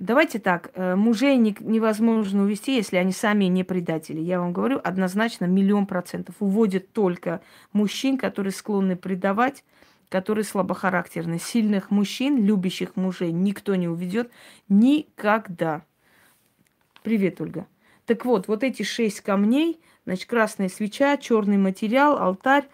[0.00, 4.20] Давайте так, э, мужей невозможно увести, если они сами не предатели.
[4.20, 7.40] Я вам говорю, однозначно миллион процентов уводят только
[7.72, 9.62] мужчин, которые склонны предавать,
[10.08, 11.38] которые слабохарактерны.
[11.38, 14.32] Сильных мужчин, любящих мужей никто не уведет
[14.68, 15.82] никогда.
[17.04, 17.68] Привет, Ольга.
[18.04, 22.68] Так вот, вот эти шесть камней, значит, красная свеча, черный материал, алтарь,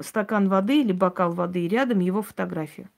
[0.00, 2.90] стакан воды или бокал воды, и рядом его фотография.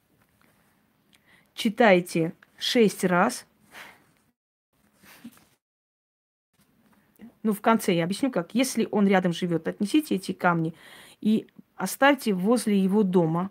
[1.55, 3.47] Читайте шесть раз.
[7.43, 8.55] Ну, в конце я объясню, как.
[8.55, 10.75] Если он рядом живет, отнесите эти камни
[11.21, 11.47] и
[11.77, 13.51] оставьте возле его дома.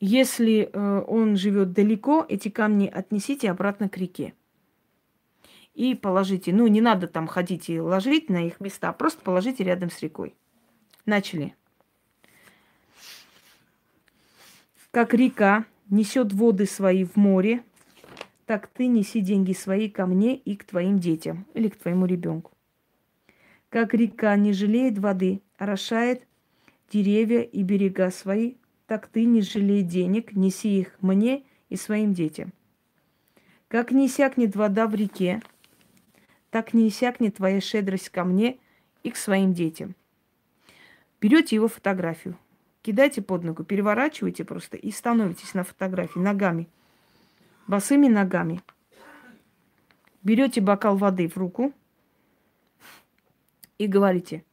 [0.00, 4.34] Если э, он живет далеко, эти камни отнесите обратно к реке
[5.74, 6.52] и положите.
[6.52, 10.00] Ну, не надо там ходить и ложить на их места, а просто положите рядом с
[10.00, 10.34] рекой.
[11.04, 11.54] Начали.
[14.92, 17.64] Как река несет воды свои в море,
[18.46, 22.52] так ты неси деньги свои ко мне и к твоим детям или к твоему ребенку.
[23.68, 26.26] Как река не жалеет воды, орошает
[26.90, 28.54] деревья и берега свои,
[28.86, 32.52] так ты не жалей денег, неси их мне и своим детям.
[33.68, 35.40] Как не иссякнет вода в реке,
[36.50, 38.58] так не иссякнет твоя щедрость ко мне
[39.02, 39.96] и к своим детям.
[41.22, 42.36] Берете его фотографию,
[42.82, 46.68] кидайте под ногу, переворачивайте просто и становитесь на фотографии ногами,
[47.68, 48.60] босыми ногами.
[50.24, 51.72] Берете бокал воды в руку
[53.78, 54.44] и говорите,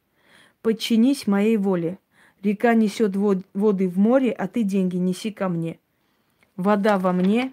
[0.61, 1.97] подчинись моей воле.
[2.43, 5.79] Река несет воды в море, а ты деньги неси ко мне.
[6.55, 7.51] Вода во мне,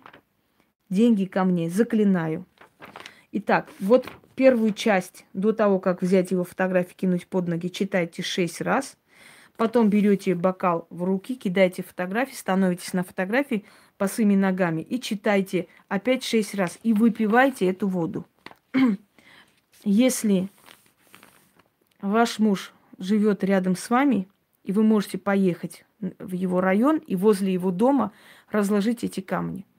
[0.91, 1.71] деньги ко мне.
[1.71, 2.45] Заклинаю.
[3.33, 4.07] Итак, вот
[4.37, 8.99] Первую часть до того, как взять его фотографию, кинуть под ноги, читайте шесть раз.
[9.57, 13.65] Потом берете бокал в руки, кидаете фотографии, становитесь на фотографии
[13.99, 16.79] босыми ногами и читайте опять шесть раз.
[16.83, 18.27] И выпивайте эту воду.
[19.85, 20.49] Если
[22.01, 24.29] ваш муж живет рядом с вами,
[24.65, 28.13] и вы можете поехать в его район и возле его дома
[28.51, 29.65] разложить эти камни–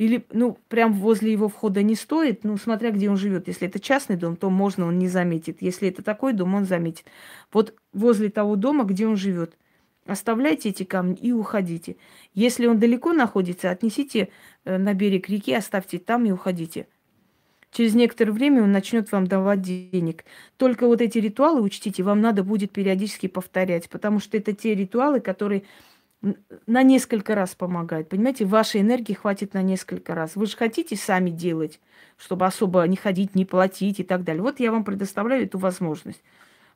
[0.00, 3.48] или, ну, прям возле его входа не стоит, ну, смотря где он живет.
[3.48, 5.58] Если это частный дом, то можно, он не заметит.
[5.60, 7.04] Если это такой дом, он заметит.
[7.52, 9.58] Вот возле того дома, где он живет,
[10.06, 11.96] оставляйте эти камни и уходите.
[12.32, 14.30] Если он далеко находится, отнесите
[14.64, 16.86] э, на берег реки, оставьте там и уходите.
[17.70, 20.24] Через некоторое время он начнет вам давать денег.
[20.56, 25.20] Только вот эти ритуалы, учтите, вам надо будет периодически повторять, потому что это те ритуалы,
[25.20, 25.64] которые
[26.66, 28.08] на несколько раз помогает.
[28.08, 30.36] Понимаете, вашей энергии хватит на несколько раз.
[30.36, 31.80] Вы же хотите сами делать,
[32.18, 34.42] чтобы особо не ходить, не платить и так далее.
[34.42, 36.22] Вот я вам предоставляю эту возможность.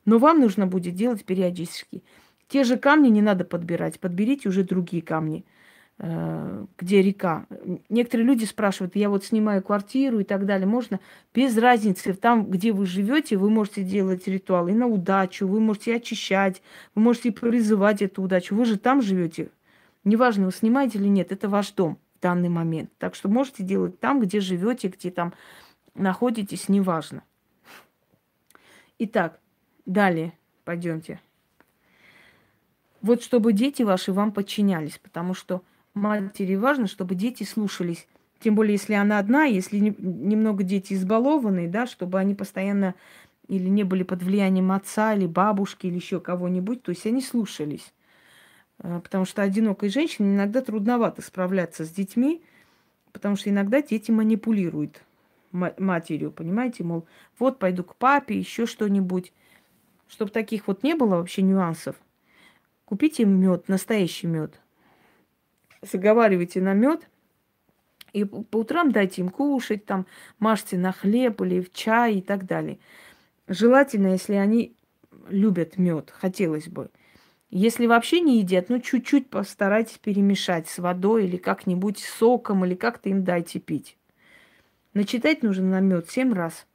[0.05, 2.03] Но вам нужно будет делать периодически.
[2.47, 3.99] Те же камни не надо подбирать.
[3.99, 5.45] Подберите уже другие камни.
[5.97, 7.45] Э, где река.
[7.87, 10.99] Некоторые люди спрашивают, я вот снимаю квартиру и так далее, можно
[11.33, 16.61] без разницы, там, где вы живете, вы можете делать ритуалы на удачу, вы можете очищать,
[16.95, 19.51] вы можете призывать эту удачу, вы же там живете.
[20.03, 22.89] Неважно, вы снимаете или нет, это ваш дом в данный момент.
[22.97, 25.33] Так что можете делать там, где живете, где там
[25.93, 27.23] находитесь, неважно.
[28.99, 29.39] Итак,
[29.85, 30.33] далее
[30.65, 31.21] пойдемте.
[33.01, 35.61] Вот чтобы дети ваши вам подчинялись, потому что
[35.95, 38.07] матери важно, чтобы дети слушались
[38.39, 42.93] Тем более, если она одна, если немного дети избалованные, да, чтобы они постоянно
[43.47, 47.93] или не были под влиянием отца, или бабушки, или еще кого-нибудь, то есть они слушались.
[48.79, 52.41] Э, потому что одинокой женщине иногда трудновато справляться с детьми,
[53.11, 55.01] потому что иногда дети манипулируют
[55.51, 57.07] матерью, понимаете, мол,
[57.39, 59.31] вот пойду к папе, еще что-нибудь.
[60.07, 61.95] Чтобы таких вот не было вообще нюансов,
[62.83, 64.59] купите мед, настоящий мед.
[65.81, 67.07] Заговаривайте на мед,
[68.13, 70.05] и по утрам дайте им кушать, там,
[70.39, 72.79] мажьте на хлеб или в чай и так далее.
[73.47, 74.75] Желательно, если они
[75.27, 76.89] любят мед, хотелось бы.
[77.49, 83.09] Если вообще не едят, ну чуть-чуть постарайтесь перемешать с водой или как-нибудь соком, или как-то
[83.09, 83.97] им дайте пить.
[84.93, 86.65] Начитать нужно на мед семь раз.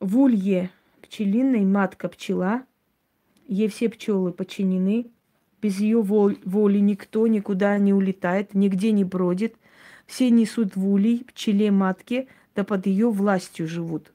[0.00, 0.70] В улье
[1.02, 2.64] пчелиной матка пчела,
[3.46, 5.10] ей все пчелы подчинены,
[5.66, 9.56] без ее воли никто никуда не улетает, нигде не бродит.
[10.06, 14.12] Все несут в улей пчеле матке, да под ее властью живут.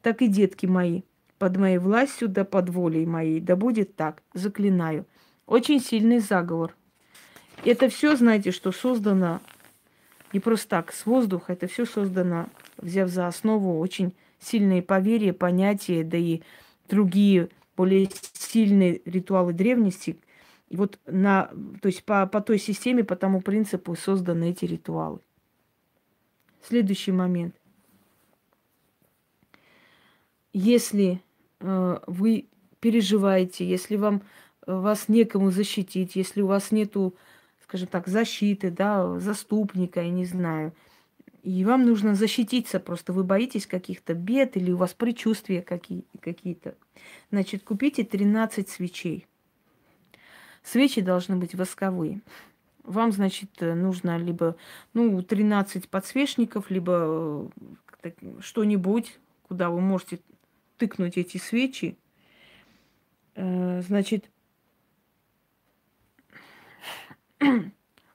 [0.00, 1.02] Так и детки мои,
[1.40, 3.40] под моей властью, да под волей моей.
[3.40, 5.04] Да будет так, заклинаю.
[5.48, 6.76] Очень сильный заговор.
[7.64, 9.40] Это все, знаете, что создано
[10.32, 11.54] не просто так, с воздуха.
[11.54, 12.46] Это все создано,
[12.76, 16.42] взяв за основу очень сильные поверья, понятия, да и
[16.88, 20.16] другие более сильные ритуалы древности.
[20.72, 21.50] Вот на,
[21.80, 25.20] то есть по, по той системе, по тому принципу созданы эти ритуалы.
[26.62, 27.54] Следующий момент.
[30.52, 31.20] Если
[31.60, 32.46] э, вы
[32.80, 34.22] переживаете, если вам
[34.66, 37.14] э, вас некому защитить, если у вас нету,
[37.62, 40.72] скажем так, защиты, да, заступника, я не знаю,
[41.42, 46.76] и вам нужно защититься, просто вы боитесь каких-то бед или у вас предчувствия какие- какие-то,
[47.30, 49.26] значит, купите 13 свечей.
[50.62, 52.20] Свечи должны быть восковые.
[52.84, 54.56] Вам, значит, нужно либо,
[54.92, 57.50] ну, 13 подсвечников, либо
[58.02, 58.10] э,
[58.40, 60.20] что-нибудь, куда вы можете
[60.78, 61.96] тыкнуть эти свечи,
[63.34, 64.30] э, значит,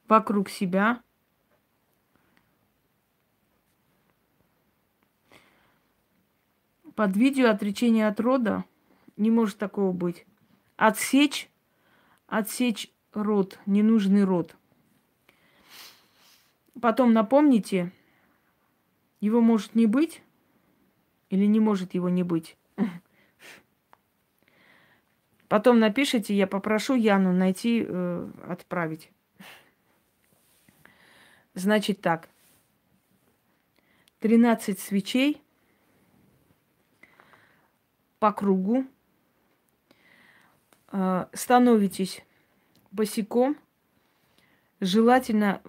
[0.07, 1.01] вокруг себя.
[6.95, 8.65] Под видео отречение от рода
[9.17, 10.25] не может такого быть.
[10.77, 11.49] Отсечь,
[12.27, 14.55] отсечь род, ненужный род.
[16.79, 17.91] Потом напомните,
[19.19, 20.21] его может не быть,
[21.29, 22.55] или не может его не быть.
[25.47, 29.09] Потом напишите, я попрошу Яну найти, э, отправить.
[31.53, 32.29] Значит так.
[34.19, 35.41] 13 свечей
[38.19, 38.85] по кругу.
[40.91, 42.23] Э, становитесь
[42.91, 43.57] босиком.
[44.79, 45.61] Желательно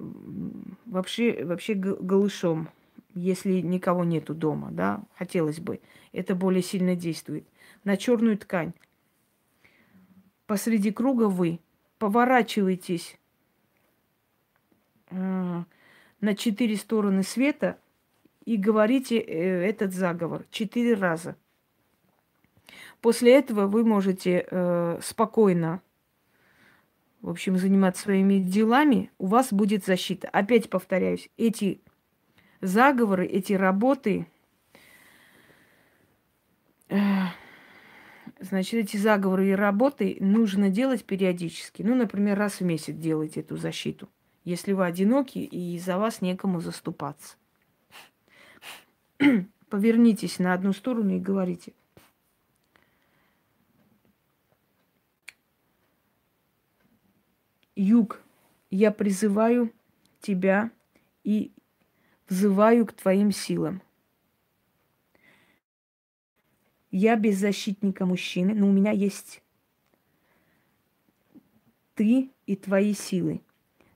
[0.85, 2.69] вообще, вообще голышом
[3.19, 5.81] если никого нету дома, да, хотелось бы.
[6.13, 7.47] Это более сильно действует.
[7.85, 8.73] На черную ткань.
[10.47, 11.61] Посреди круга вы
[11.99, 13.19] поворачиваетесь
[15.11, 15.63] э,
[16.21, 17.79] на четыре стороны света
[18.45, 21.37] и говорите э, этот заговор четыре раза.
[23.01, 25.81] После этого вы можете э, спокойно,
[27.21, 29.11] в общем, заниматься своими делами.
[29.19, 30.29] У вас будет защита.
[30.29, 31.81] Опять повторяюсь, эти
[32.61, 34.27] заговоры, эти работы,
[38.41, 41.83] значит, эти заговоры и работы нужно делать периодически.
[41.83, 44.09] Ну, например, раз в месяц делайте эту защиту,
[44.45, 47.37] если вы одиноки и за вас некому заступаться.
[49.69, 51.73] Повернитесь на одну сторону и говорите.
[57.79, 58.21] Юг,
[58.71, 59.73] я призываю
[60.21, 60.73] тебя
[61.23, 61.53] и
[62.29, 63.83] взываю к твоим силам.
[66.91, 69.43] Я без защитника мужчины, но у меня есть
[71.95, 73.43] ты и твои силы.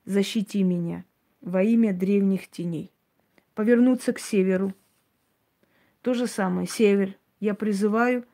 [0.05, 1.05] Защити меня
[1.41, 2.93] во имя древних теней.
[3.55, 4.75] Повернуться к северу.
[6.03, 6.69] То же самое.
[6.69, 7.17] Север.
[7.41, 8.25] Я призываю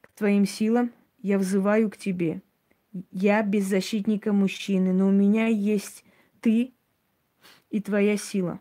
[0.00, 2.40] к твоим силам, я взываю к тебе.
[3.10, 6.04] Я без защитника мужчины, но у меня есть
[6.40, 6.74] ты
[7.70, 8.60] и твоя сила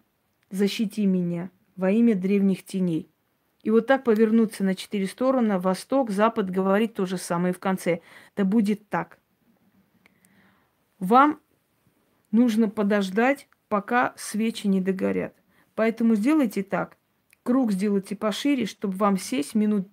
[0.50, 3.10] защити меня во имя древних теней.
[3.62, 8.02] И вот так повернуться на четыре стороны, восток, запад, говорит то же самое в конце.
[8.36, 9.20] Да будет так.
[10.98, 11.40] Вам
[12.32, 15.36] нужно подождать, пока свечи не догорят.
[15.76, 16.98] Поэтому сделайте так.
[17.44, 19.88] Круг сделайте пошире, чтобы вам сесть минут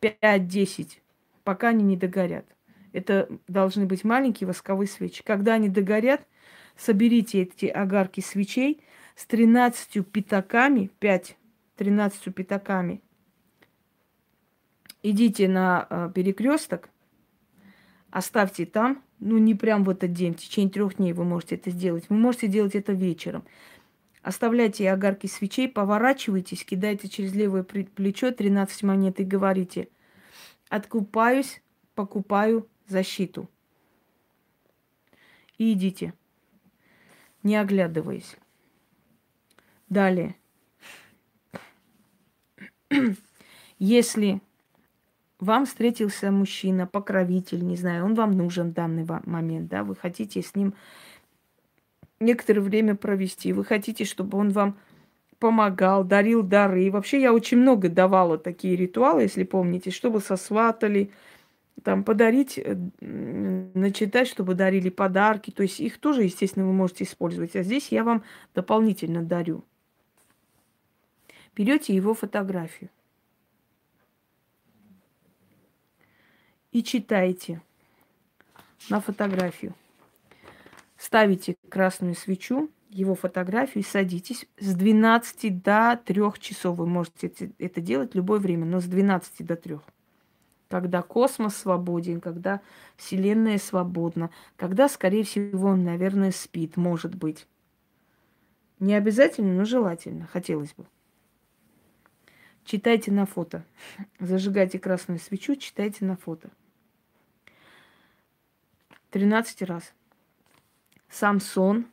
[0.00, 0.98] 5-10,
[1.44, 2.55] пока они не догорят.
[2.96, 5.22] Это должны быть маленькие восковые свечи.
[5.22, 6.26] Когда они догорят,
[6.78, 8.80] соберите эти огарки свечей
[9.16, 11.36] с 13 пятаками, 5,
[11.76, 13.02] 13 пятаками.
[15.02, 16.88] Идите на э, перекресток,
[18.10, 21.70] оставьте там, ну не прям в этот день, в течение трех дней вы можете это
[21.70, 22.06] сделать.
[22.08, 23.44] Вы можете делать это вечером.
[24.22, 29.90] Оставляйте огарки свечей, поворачивайтесь, кидайте через левое плечо 13 монет и говорите,
[30.70, 31.60] откупаюсь,
[31.94, 33.48] покупаю защиту.
[35.58, 36.12] И идите,
[37.42, 38.36] не оглядываясь.
[39.88, 40.36] Далее.
[43.78, 44.40] Если
[45.38, 50.42] вам встретился мужчина, покровитель, не знаю, он вам нужен в данный момент, да, вы хотите
[50.42, 50.74] с ним
[52.20, 53.52] некоторое время провести.
[53.52, 54.78] Вы хотите, чтобы он вам
[55.38, 56.84] помогал, дарил дары.
[56.84, 61.10] И вообще я очень много давала такие ритуалы, если помните, чтобы сосватали,
[61.82, 65.50] там подарить, э, начитать, чтобы дарили подарки.
[65.50, 67.56] То есть их тоже, естественно, вы можете использовать.
[67.56, 68.24] А здесь я вам
[68.54, 69.64] дополнительно дарю.
[71.54, 72.90] Берете его фотографию
[76.72, 77.62] и читаете
[78.90, 79.74] на фотографию
[80.96, 84.46] ставите красную свечу, его фотографию и садитесь.
[84.58, 89.56] С 12 до 3 часов вы можете это делать любое время, но с 12 до
[89.56, 89.78] 3.
[90.68, 92.60] Когда космос свободен, когда
[92.96, 97.46] Вселенная свободна, когда, скорее всего, он, наверное, спит, может быть.
[98.80, 100.86] Не обязательно, но желательно, хотелось бы.
[102.64, 103.64] Читайте на фото.
[104.18, 106.50] Зажигайте красную свечу, читайте на фото.
[109.10, 109.94] 13 раз.
[111.08, 111.86] Самсон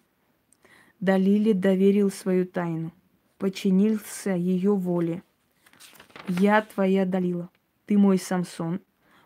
[1.00, 2.92] Далиле доверил свою тайну,
[3.38, 5.22] подчинился ее воле.
[6.28, 7.50] Я твоя Далила,
[7.86, 8.82] ты мой Самсон,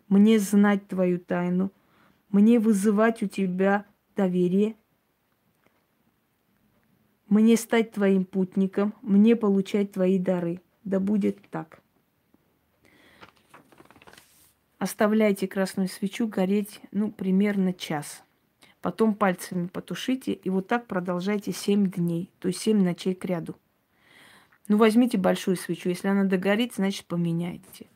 [0.08, 1.72] мне знать твою тайну,
[2.30, 3.86] мне вызывать у тебя
[4.16, 4.76] доверие,
[7.28, 10.60] мне стать твоим путником, мне получать твои дары.
[10.84, 11.82] Да будет так.
[14.78, 18.22] Оставляйте красную свечу гореть, ну, примерно час–
[18.80, 23.56] потом пальцами потушите, и вот так продолжайте 7 дней, то есть 7 ночей к ряду.
[24.68, 27.86] Ну, возьмите большую свечу, если она догорит, значит, поменяйте.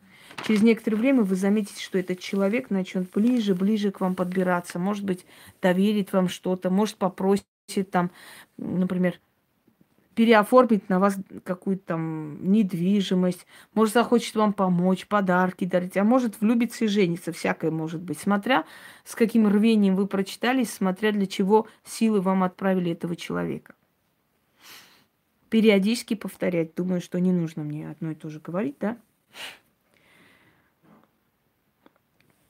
[0.44, 5.04] Через некоторое время вы заметите, что этот человек начнет ближе, ближе к вам подбираться, может
[5.04, 5.24] быть,
[5.60, 7.46] доверит вам что-то, может, попросит
[7.90, 8.10] там,
[8.56, 9.20] например,
[10.14, 16.84] переоформить на вас какую-то там недвижимость, может, захочет вам помочь, подарки дарить, а может, влюбиться
[16.84, 18.64] и жениться, всякое может быть, смотря
[19.04, 23.74] с каким рвением вы прочитали, смотря для чего силы вам отправили этого человека.
[25.48, 28.96] Периодически повторять, думаю, что не нужно мне одно и то же говорить, да?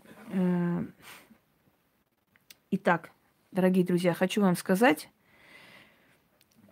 [0.05, 0.22] Э,
[2.70, 3.11] итак,
[3.51, 5.09] дорогие друзья, хочу вам сказать,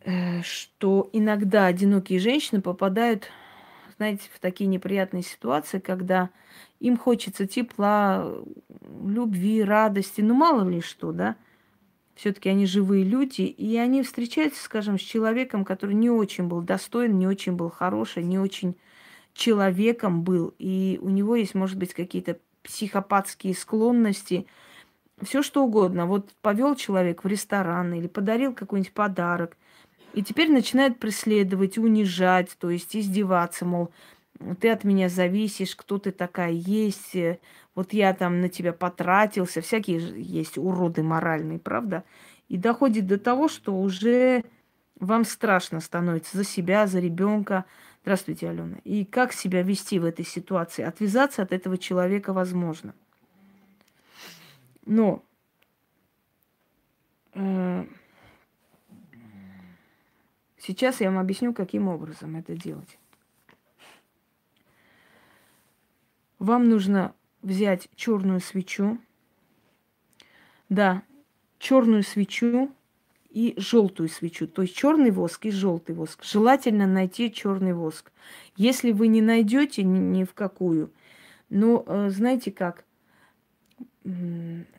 [0.03, 3.31] Э, что иногда одинокие женщины попадают,
[3.99, 6.31] знаете, в такие неприятные ситуации, когда
[6.79, 8.33] им хочется тепла,
[9.05, 11.37] любви, радости, ну мало ли что, да.
[12.15, 17.19] Все-таки они живые люди, и они встречаются, скажем, с человеком, который не очень был достоин,
[17.19, 18.77] не очень был хороший, не очень
[19.35, 24.47] человеком был, и у него есть, может быть, какие-то психопатские склонности,
[25.23, 26.07] все что угодно.
[26.07, 29.57] Вот повел человек в ресторан или подарил какой-нибудь подарок,
[30.13, 33.91] и теперь начинает преследовать, унижать, то есть издеваться, мол,
[34.61, 37.15] ты от меня зависишь, кто ты такая есть,
[37.75, 42.05] вот я там на тебя потратился, всякие есть уроды моральные, правда?
[42.49, 44.45] И доходит до того, что уже
[45.01, 47.65] вам страшно становится за себя, за ребенка.
[48.03, 48.77] Здравствуйте, Алена.
[48.85, 50.83] И как себя вести в этой ситуации?
[50.85, 52.95] Отвязаться от этого человека возможно.
[54.87, 55.23] Но
[57.35, 57.85] э,
[60.61, 62.99] Сейчас я вам объясню, каким образом это делать.
[66.39, 68.99] Вам нужно взять черную свечу.
[70.69, 71.03] Да,
[71.59, 72.71] черную свечу
[73.31, 74.47] и желтую свечу.
[74.47, 76.25] То есть черный воск и желтый воск.
[76.25, 78.13] Желательно найти черный воск.
[78.57, 80.93] Если вы не найдете ни, в какую,
[81.49, 82.85] ну, э, знаете как,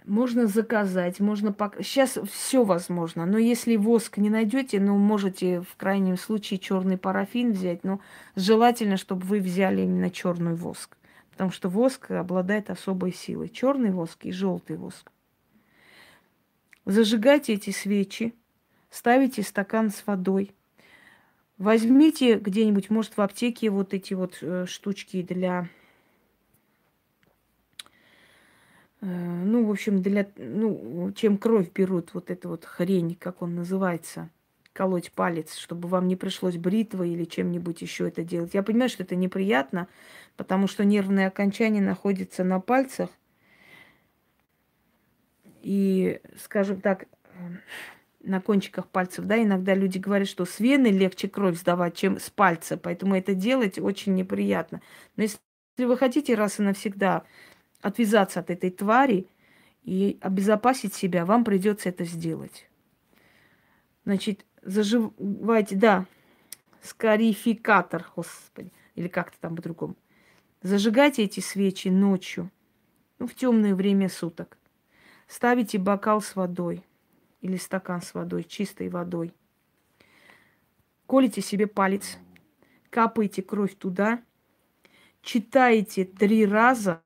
[0.06, 1.76] можно заказать, можно пок...
[1.80, 7.52] сейчас все возможно, но если воск не найдете, ну можете в крайнем случае черный парафин
[7.52, 8.00] взять, но
[8.36, 10.98] желательно, чтобы вы взяли именно черный воск,
[11.30, 13.50] потому что воск обладает особой силой.
[13.50, 15.12] Черный воск и желтый воск.
[16.86, 18.34] Зажигайте эти свечи,
[18.92, 20.52] ставите стакан с водой.
[21.58, 25.68] Возьмите где-нибудь, может, в аптеке вот эти вот э, штучки для
[29.02, 33.56] Э, ну, в общем, для, ну, чем кровь берут, вот это вот хрень, как он
[33.56, 34.30] называется,
[34.74, 38.54] колоть палец, чтобы вам не пришлось бритвой или чем-нибудь еще это делать.
[38.54, 39.88] Я понимаю, что это неприятно,
[40.38, 43.10] потому что нервные окончания находятся на пальцах.
[45.64, 47.06] И, скажем так,
[48.24, 52.30] на кончиках пальцев, да, иногда люди говорят, что с вены легче кровь сдавать, чем с
[52.30, 54.82] пальца, поэтому это делать очень неприятно.
[55.16, 55.40] Но если
[55.78, 57.24] вы хотите раз и навсегда
[57.82, 59.28] отвязаться от этой твари
[59.84, 62.70] и обезопасить себя, вам придется это сделать.
[64.06, 66.06] Значит, заживайте, да,
[66.82, 69.96] скарификатор, господи, или как-то там по-другому.
[70.62, 72.52] Зажигайте эти свечи ночью,
[73.18, 74.58] ну, в темное время суток.
[75.28, 76.84] Ставите бокал с водой
[77.42, 79.34] или стакан с водой, чистой водой.
[81.08, 82.18] Колите себе палец,
[82.90, 84.22] капаете кровь туда,
[85.22, 87.02] читаете три раза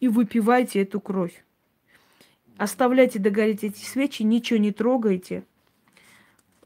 [0.00, 1.44] и выпивайте эту кровь.
[2.58, 5.44] Оставляйте догореть эти свечи, ничего не трогайте.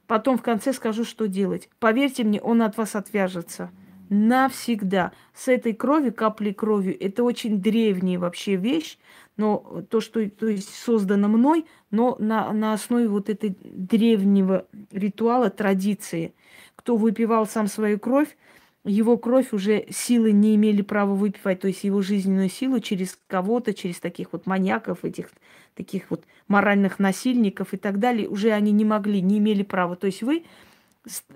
[0.06, 1.68] Потом в конце скажу, что делать.
[1.78, 3.70] Поверьте мне, он от вас отвяжется.
[4.08, 5.12] Навсегда.
[5.34, 8.98] С этой крови, каплей крови, это очень древняя вообще вещь,
[9.36, 15.50] но то, что то есть создано мной, но на, на основе вот этой древнего ритуала,
[15.50, 16.34] традиции.
[16.74, 18.36] Кто выпивал сам свою кровь,
[18.84, 23.74] его кровь уже силы не имели права выпивать, то есть его жизненную силу через кого-то,
[23.74, 25.30] через таких вот маньяков, этих
[25.74, 29.96] таких вот моральных насильников и так далее, уже они не могли, не имели права.
[29.96, 30.44] То есть вы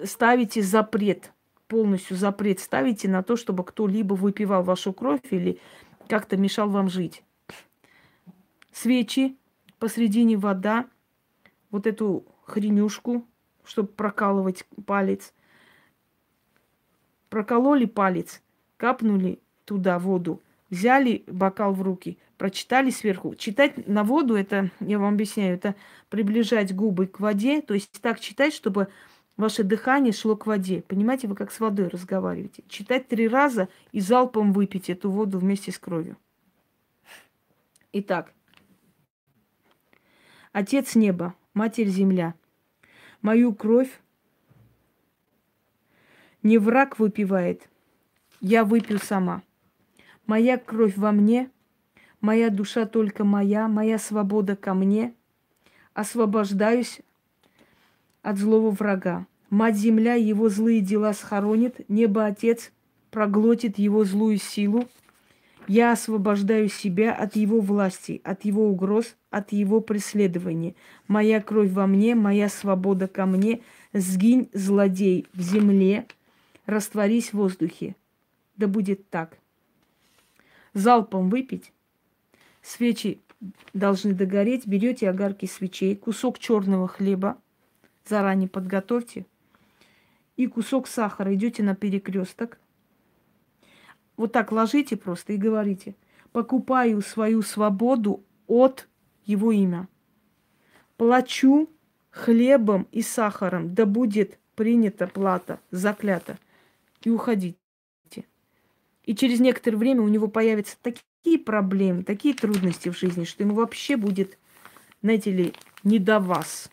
[0.05, 1.33] ставите запрет,
[1.67, 5.59] полностью запрет ставите на то, чтобы кто-либо выпивал вашу кровь или
[6.09, 7.23] как-то мешал вам жить.
[8.73, 9.37] Свечи,
[9.79, 10.89] посредине вода,
[11.71, 13.27] вот эту хренюшку,
[13.65, 15.33] чтобы прокалывать палец–
[17.31, 18.43] прокололи палец,
[18.77, 23.35] капнули туда воду, взяли бокал в руки, прочитали сверху.
[23.37, 25.75] Читать на воду, это, я вам объясняю, это
[26.11, 28.89] приближать губы к воде, то есть так читать, чтобы
[29.37, 30.83] ваше дыхание шло к воде.
[30.87, 32.65] Понимаете, вы как с водой разговариваете.
[32.69, 36.17] Читать три раза и залпом выпить эту воду вместе с кровью.
[37.93, 38.35] Итак,
[40.53, 42.35] Отец неба, Матерь земля,
[43.23, 44.01] мою кровь
[46.43, 47.69] не враг выпивает,
[48.41, 49.43] я выпью сама.
[50.27, 51.51] Моя кровь во мне,
[52.21, 55.15] моя душа только моя, моя свобода ко мне.
[55.93, 57.01] Освобождаюсь
[58.23, 59.27] от злого врага.
[59.51, 62.73] Мать-Земля его злые дела схоронит, небо-отец
[63.11, 64.89] проглотит его злую силу.
[65.71, 70.75] Я освобождаю себя от его власти, от его угроз, от его преследования.
[71.07, 73.61] Моя кровь во мне, моя свобода ко мне.
[73.93, 76.09] Сгинь, злодей, в земле,
[76.67, 77.95] растворись в воздухе.
[78.57, 79.39] Да будет так.
[80.75, 81.73] Залпом выпить.
[82.63, 83.21] Свечи
[83.73, 84.67] должны догореть.
[84.67, 87.39] Берете огарки свечей, кусок черного хлеба,
[88.05, 89.25] заранее подготовьте,
[90.37, 91.33] и кусок сахара.
[91.33, 92.59] Идете на перекресток.
[94.21, 95.97] Вот так ложите просто и говорите.
[96.31, 98.87] Покупаю свою свободу от
[99.25, 99.89] его имя.
[100.99, 101.71] Плачу
[102.11, 106.37] хлебом и сахаром, да будет принята плата, заклята
[107.03, 107.57] и уходите.
[109.05, 113.55] И через некоторое время у него появятся такие проблемы, такие трудности в жизни, что ему
[113.55, 114.37] вообще будет,
[115.01, 116.71] знаете ли, не до вас.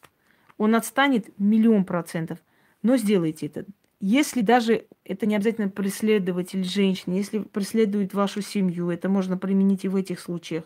[0.57, 2.39] Он отстанет миллион процентов.
[2.81, 3.63] Но сделайте это.
[3.99, 9.89] Если даже это не обязательно преследователь женщины, если преследует вашу семью, это можно применить и
[9.89, 10.65] в этих случаях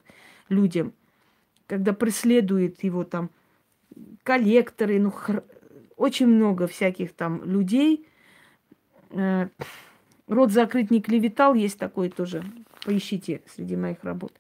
[0.50, 0.94] людям,
[1.68, 3.30] когда преследует его там
[4.24, 5.44] коллекторы, ну, хр...
[5.96, 8.06] очень много всяких там людей,
[9.12, 9.48] Э,
[10.28, 12.44] рот закрыть не клеветал, есть такой тоже.
[12.86, 14.34] Поищите среди моих работ.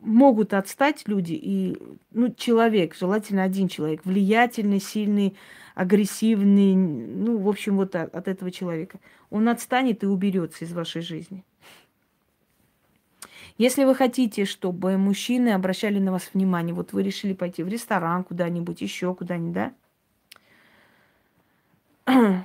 [0.00, 1.76] Могут отстать люди и,
[2.12, 5.36] ну, человек, желательно один человек, влиятельный, сильный,
[5.78, 8.98] агрессивный, ну, в общем, вот от, от этого человека.
[9.30, 11.44] Он отстанет и уберется из вашей жизни.
[13.58, 18.24] Если вы хотите, чтобы мужчины обращали на вас внимание, вот вы решили пойти в ресторан
[18.24, 19.72] куда-нибудь, еще куда-нибудь, да?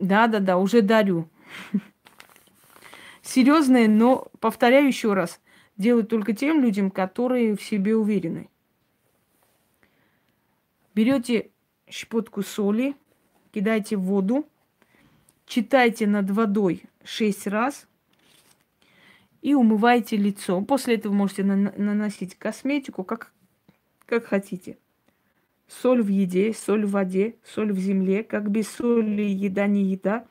[0.00, 1.28] Да-да-да, уже дарю.
[3.22, 5.40] Серьезное, но, повторяю еще раз,
[5.76, 8.48] делают только тем людям, которые в себе уверены.
[10.96, 11.51] Берете
[11.92, 12.94] щепотку соли,
[13.52, 14.46] кидаете в воду,
[15.46, 17.86] читайте над водой шесть раз
[19.42, 20.62] и умывайте лицо.
[20.62, 23.32] После этого можете наносить косметику, как,
[24.06, 24.78] как хотите.
[25.68, 30.24] Соль в еде, соль в воде, соль в земле, как без соли еда не еда,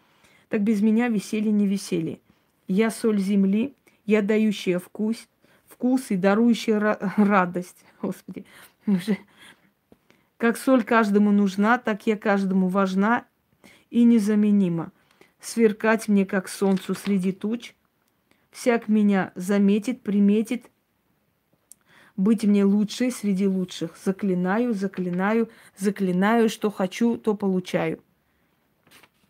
[0.50, 2.20] так без меня веселье не веселье.
[2.68, 3.74] Я соль земли,
[4.06, 5.28] я дающая вкус,
[5.68, 7.86] вкус и дарующая радость.
[8.02, 8.46] Господи,
[8.86, 9.18] уже
[10.42, 13.26] как соль каждому нужна, так я каждому важна
[13.92, 14.92] и незаменима.
[15.40, 17.76] Сверкать мне, как солнцу среди туч.
[18.50, 20.72] Всяк меня заметит, приметит.
[22.18, 23.96] Быть мне лучшей среди лучших.
[24.04, 28.04] Заклинаю, заклинаю, заклинаю, что хочу, то получаю.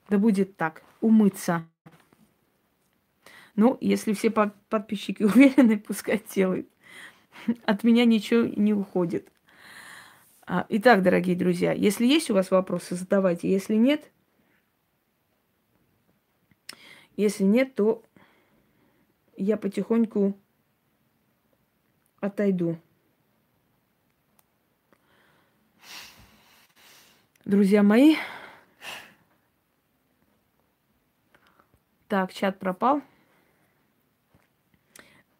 [0.07, 0.82] Да будет так.
[1.01, 1.68] Умыться.
[3.57, 6.70] Ну, если все подписчики уверены, пускай делают.
[7.66, 9.28] От меня ничего не уходит.
[10.54, 13.49] А, итак, дорогие друзья, если есть у вас вопросы, задавайте.
[13.49, 14.12] Если нет,
[17.16, 18.04] если нет, то
[19.38, 20.38] я потихоньку
[22.20, 22.78] отойду.
[27.45, 28.18] Друзья мои,
[32.10, 33.02] так, чат пропал.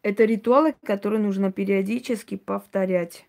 [0.00, 3.26] Это ритуалы, которые нужно периодически повторять.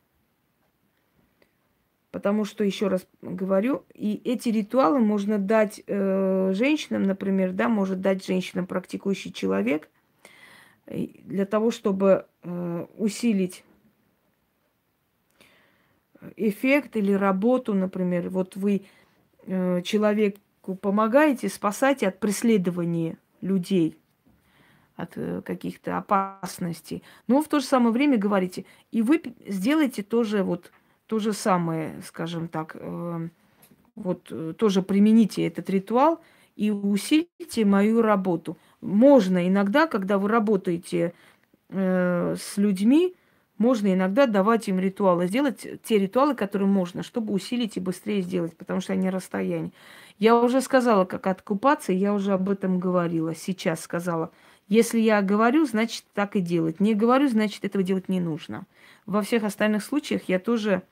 [2.13, 8.01] Потому что, еще раз говорю, и эти ритуалы можно дать э, женщинам, например, да, может
[8.01, 9.89] дать женщинам практикующий человек,
[10.85, 13.63] для того, чтобы э, усилить
[16.35, 18.29] эффект или работу, например.
[18.29, 18.83] Вот вы
[19.47, 20.39] э, человеку
[20.79, 23.97] помогаете, спасаете от преследования людей–
[24.95, 27.01] от э, каких-то опасностей.
[27.27, 30.71] Но в то же самое время говорите, и вы сделайте тоже вот
[31.13, 33.27] то же самое, скажем так, э,
[33.95, 36.19] вот э, тоже примените этот ритуал
[36.55, 38.57] и усилите мою работу.
[38.81, 41.13] Можно иногда, когда вы работаете
[41.69, 43.13] э, с людьми,
[43.59, 48.57] можно иногда давать им ритуалы, сделать те ритуалы, которые можно, чтобы усилить и быстрее сделать,
[48.57, 49.71] потому что они расстояние.
[50.17, 54.31] Я уже сказала, как откупаться, я уже об этом говорила, сейчас сказала–
[54.67, 56.79] если я говорю, значит так и делать.
[56.79, 58.65] Не говорю, значит этого делать не нужно.
[59.05, 60.83] Во всех остальных случаях я тоже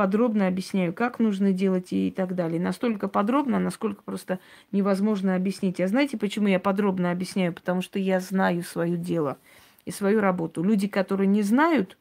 [0.00, 2.58] подробно объясняю, как нужно делать и так далее.
[2.58, 4.38] Настолько подробно, насколько просто
[4.72, 5.78] невозможно объяснить.
[5.78, 7.52] А знаете, почему я подробно объясняю?
[7.52, 9.36] Потому что я знаю свое дело
[9.84, 10.62] и свою работу.
[10.62, 11.98] Люди, которые не знают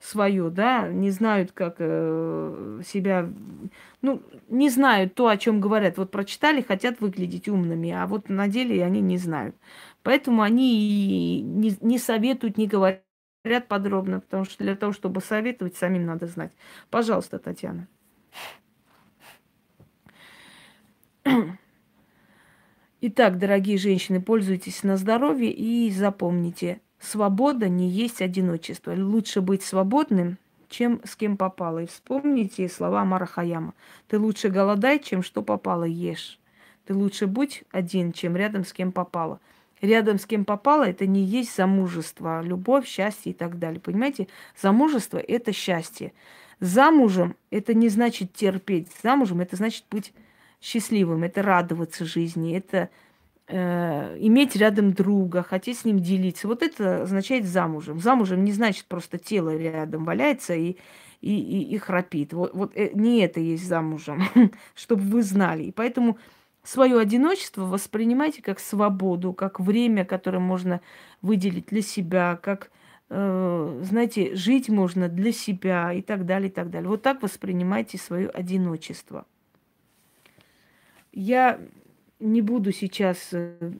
[0.00, 3.30] свое, да, не знают, как э, себя,
[4.02, 5.98] ну, не знают то, о чем говорят.
[5.98, 9.54] Вот прочитали, хотят выглядеть умными, а вот на деле они не знают.
[10.02, 13.05] Поэтому они не, не советуют, не говорят
[13.68, 16.52] подробно, потому что для того, чтобы советовать, самим надо знать.
[16.90, 17.86] Пожалуйста, Татьяна.
[23.00, 28.92] Итак, дорогие женщины, пользуйтесь на здоровье и запомните, свобода не есть одиночество.
[28.92, 30.38] Лучше быть свободным,
[30.68, 31.82] чем с кем попало.
[31.82, 33.74] И вспомните слова Марахаяма.
[34.08, 36.38] Ты лучше голодай, чем что попало ешь.
[36.84, 39.40] Ты лучше будь один, чем рядом с кем попало
[39.80, 43.80] рядом с кем попало, это не есть замужество, любовь, счастье и так далее.
[43.80, 44.28] Понимаете?
[44.60, 46.12] Замужество– это счастье.
[46.60, 48.88] Замужем– это не значит терпеть.
[49.02, 50.12] Замужем– это значит быть
[50.60, 52.88] счастливым, это радоваться жизни, это
[53.48, 56.48] э, иметь рядом друга, хотеть с ним делиться.
[56.48, 58.00] Вот это означает замужем.
[58.00, 60.76] Замужем не значит просто тело рядом валяется и,
[61.20, 62.32] и, и, и храпит.
[62.32, 64.24] Вот, вот э, не это есть замужем,
[64.74, 65.64] чтобы вы знали.
[65.64, 66.18] И поэтому
[66.66, 70.80] свое одиночество воспринимайте как свободу, как время, которое можно
[71.22, 72.70] выделить для себя, как,
[73.08, 76.88] э, знаете, жить можно для себя и так далее, и так далее.
[76.88, 79.26] Вот так воспринимайте свое одиночество.
[81.12, 81.60] Я
[82.18, 83.72] не буду сейчас э,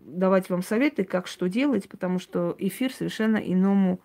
[0.00, 4.00] давать вам советы, как что делать, потому что эфир совершенно иному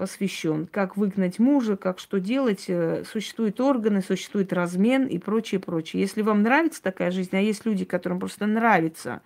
[0.00, 0.66] посвящен.
[0.66, 2.64] Как выгнать мужа, как что делать.
[2.68, 6.00] Э, существуют органы, существует размен и прочее, прочее.
[6.00, 9.20] Если вам нравится такая жизнь, а есть люди, которым просто нравится,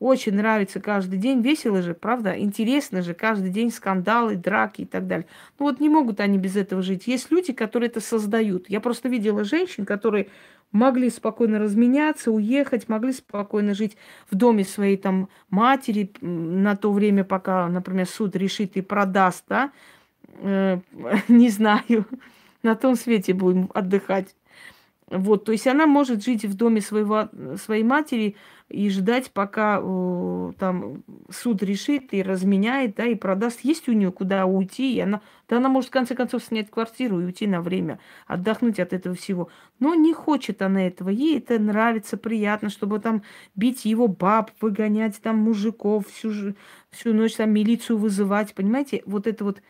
[0.00, 5.06] очень нравится каждый день, весело же, правда, интересно же, каждый день скандалы, драки и так
[5.06, 5.26] далее.
[5.58, 7.06] Ну вот не могут они без этого жить.
[7.06, 8.70] Есть люди, которые это создают.
[8.70, 10.28] Я просто видела женщин, которые
[10.72, 13.98] могли спокойно разменяться, уехать, могли спокойно жить
[14.30, 19.70] в доме своей там матери на то время, пока, например, суд решит и продаст, да,
[21.28, 22.06] не знаю,
[22.62, 24.34] на том свете будем отдыхать.
[25.10, 27.28] Вот, то есть она может жить в доме своего,
[27.62, 28.36] своей матери
[28.70, 33.60] и ждать, пока э, там суд решит и разменяет, да, и продаст.
[33.62, 37.20] Есть у нее куда уйти, и она, да она может в конце концов снять квартиру
[37.20, 39.50] и уйти на время, отдохнуть от этого всего.
[39.78, 43.22] Но не хочет она этого, ей это нравится, приятно, чтобы там
[43.54, 46.54] бить его баб, выгонять там мужиков, всю,
[46.90, 49.60] всю ночь там милицию вызывать, понимаете, вот это вот Э,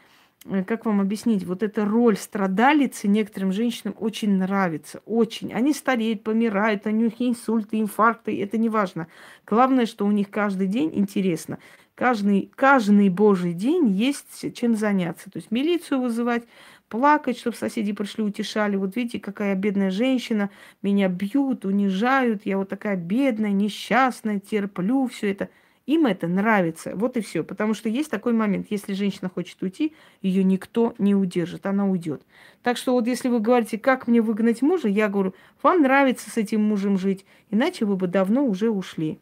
[0.67, 5.53] как вам объяснить, вот эта роль страдалицы некоторым женщинам очень нравится, очень.
[5.53, 9.09] Они стареют, помирают, у них инсульты, инфаркты, это не важно.
[9.47, 11.59] Главное, что у них каждый день интересно.
[11.95, 15.31] Каждый, каждый божий день есть чем заняться.
[15.31, 16.43] То есть милицию вызывать,
[16.89, 18.77] плакать, чтобы соседи пришли, утешали.
[18.77, 20.51] Вот видите, какая бедная женщина,
[20.83, 25.49] меня бьют, унижают, я вот такая бедная, несчастная, терплю все это.
[25.87, 26.93] Им это нравится.
[26.95, 27.45] Вот и все.
[27.45, 32.23] Потому что есть такой момент, если женщина хочет уйти, ее никто не удержит, она уйдет.
[32.63, 36.39] Так что вот если вы говорите, как мне выгнать мужа, я говорю, вам нравится с
[36.39, 39.21] этим мужем жить, иначе вы бы давно уже ушли.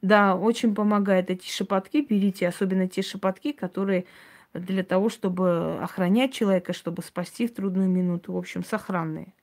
[0.00, 4.06] Да, очень помогает эти шепотки, берите, особенно те шепотки, которые
[4.54, 8.32] для того, чтобы охранять человека, чтобы спасти в трудную минуту.
[8.32, 9.34] В общем, сохранные.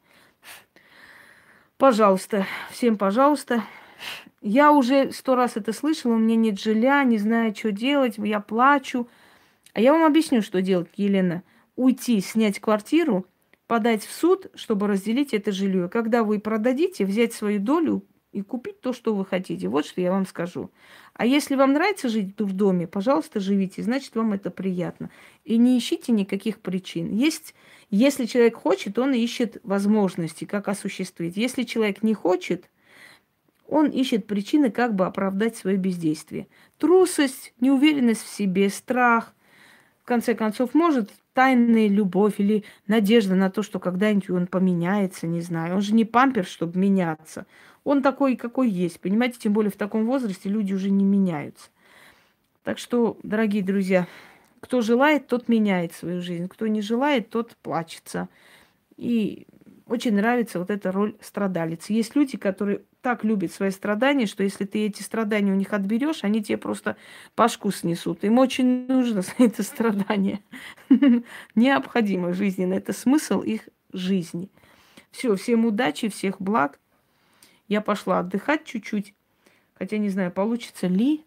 [1.78, 3.64] Пожалуйста, всем пожалуйста.
[4.42, 8.40] Я уже сто раз это слышала, у меня нет жилья, не знаю, что делать, я
[8.40, 9.08] плачу.
[9.74, 11.44] А я вам объясню, что делать, Елена.
[11.76, 13.26] Уйти, снять квартиру,
[13.68, 15.90] подать в суд, чтобы разделить это жилье.
[15.90, 19.68] Когда вы продадите, взять свою долю, и купить то, что вы хотите.
[19.68, 20.72] Вот что я вам скажу.
[21.14, 25.10] А если вам нравится жить в доме, пожалуйста, живите, значит, вам это приятно.
[25.44, 27.14] И не ищите никаких причин.
[27.14, 27.54] Есть,
[27.90, 31.36] если человек хочет, он ищет возможности, как осуществить.
[31.36, 32.70] Если человек не хочет,
[33.72, 36.48] он ищет причины, как бы оправдать свое бездействие.
[36.78, 39.34] Трусость, неуверенность в себе, страх,
[40.04, 45.40] в конце концов, может тайная любовь или надежда на то, что когда-нибудь он поменяется, не
[45.40, 45.76] знаю.
[45.76, 47.46] Он же не пампер, чтобы меняться.
[47.86, 49.40] Он такой, какой есть, понимаете?
[49.40, 51.70] Тем более в таком возрасте люди уже не меняются.
[52.64, 54.06] Так что, дорогие друзья,
[54.60, 56.50] кто желает, тот меняет свою жизнь.
[56.50, 58.28] Кто не желает, тот плачется.
[58.98, 59.48] И
[59.88, 61.94] очень нравится вот эта роль страдалицы.
[61.94, 66.24] Есть люди, которые так любят свои страдания, что если ты эти страдания у них отберешь,
[66.24, 66.98] они тебе просто
[67.36, 68.24] пашку снесут.
[68.24, 70.42] Им очень нужно это страдание.
[71.56, 72.76] Необходимо жизненно.
[72.76, 74.50] Это смысл их жизни.
[75.10, 76.80] Все, всем удачи, всех благ.
[77.68, 79.14] Я пошла отдыхать чуть-чуть.
[79.74, 81.26] Хотя не знаю, получится ли,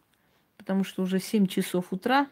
[0.56, 2.28] потому что уже 7 часов утра.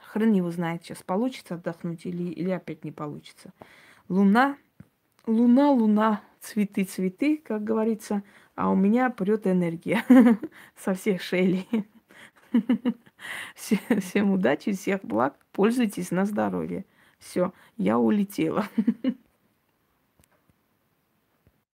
[0.00, 3.52] Хрен его знает, сейчас получится отдохнуть или, или опять не получится.
[4.08, 4.56] Луна,
[5.26, 8.22] луна, луна, цветы, цветы, как говорится,
[8.54, 10.04] а у меня прет энергия
[10.76, 11.68] со всех шейлей.
[13.54, 16.84] Всем удачи, всех благ, пользуйтесь на здоровье.
[17.18, 18.66] Все, я улетела.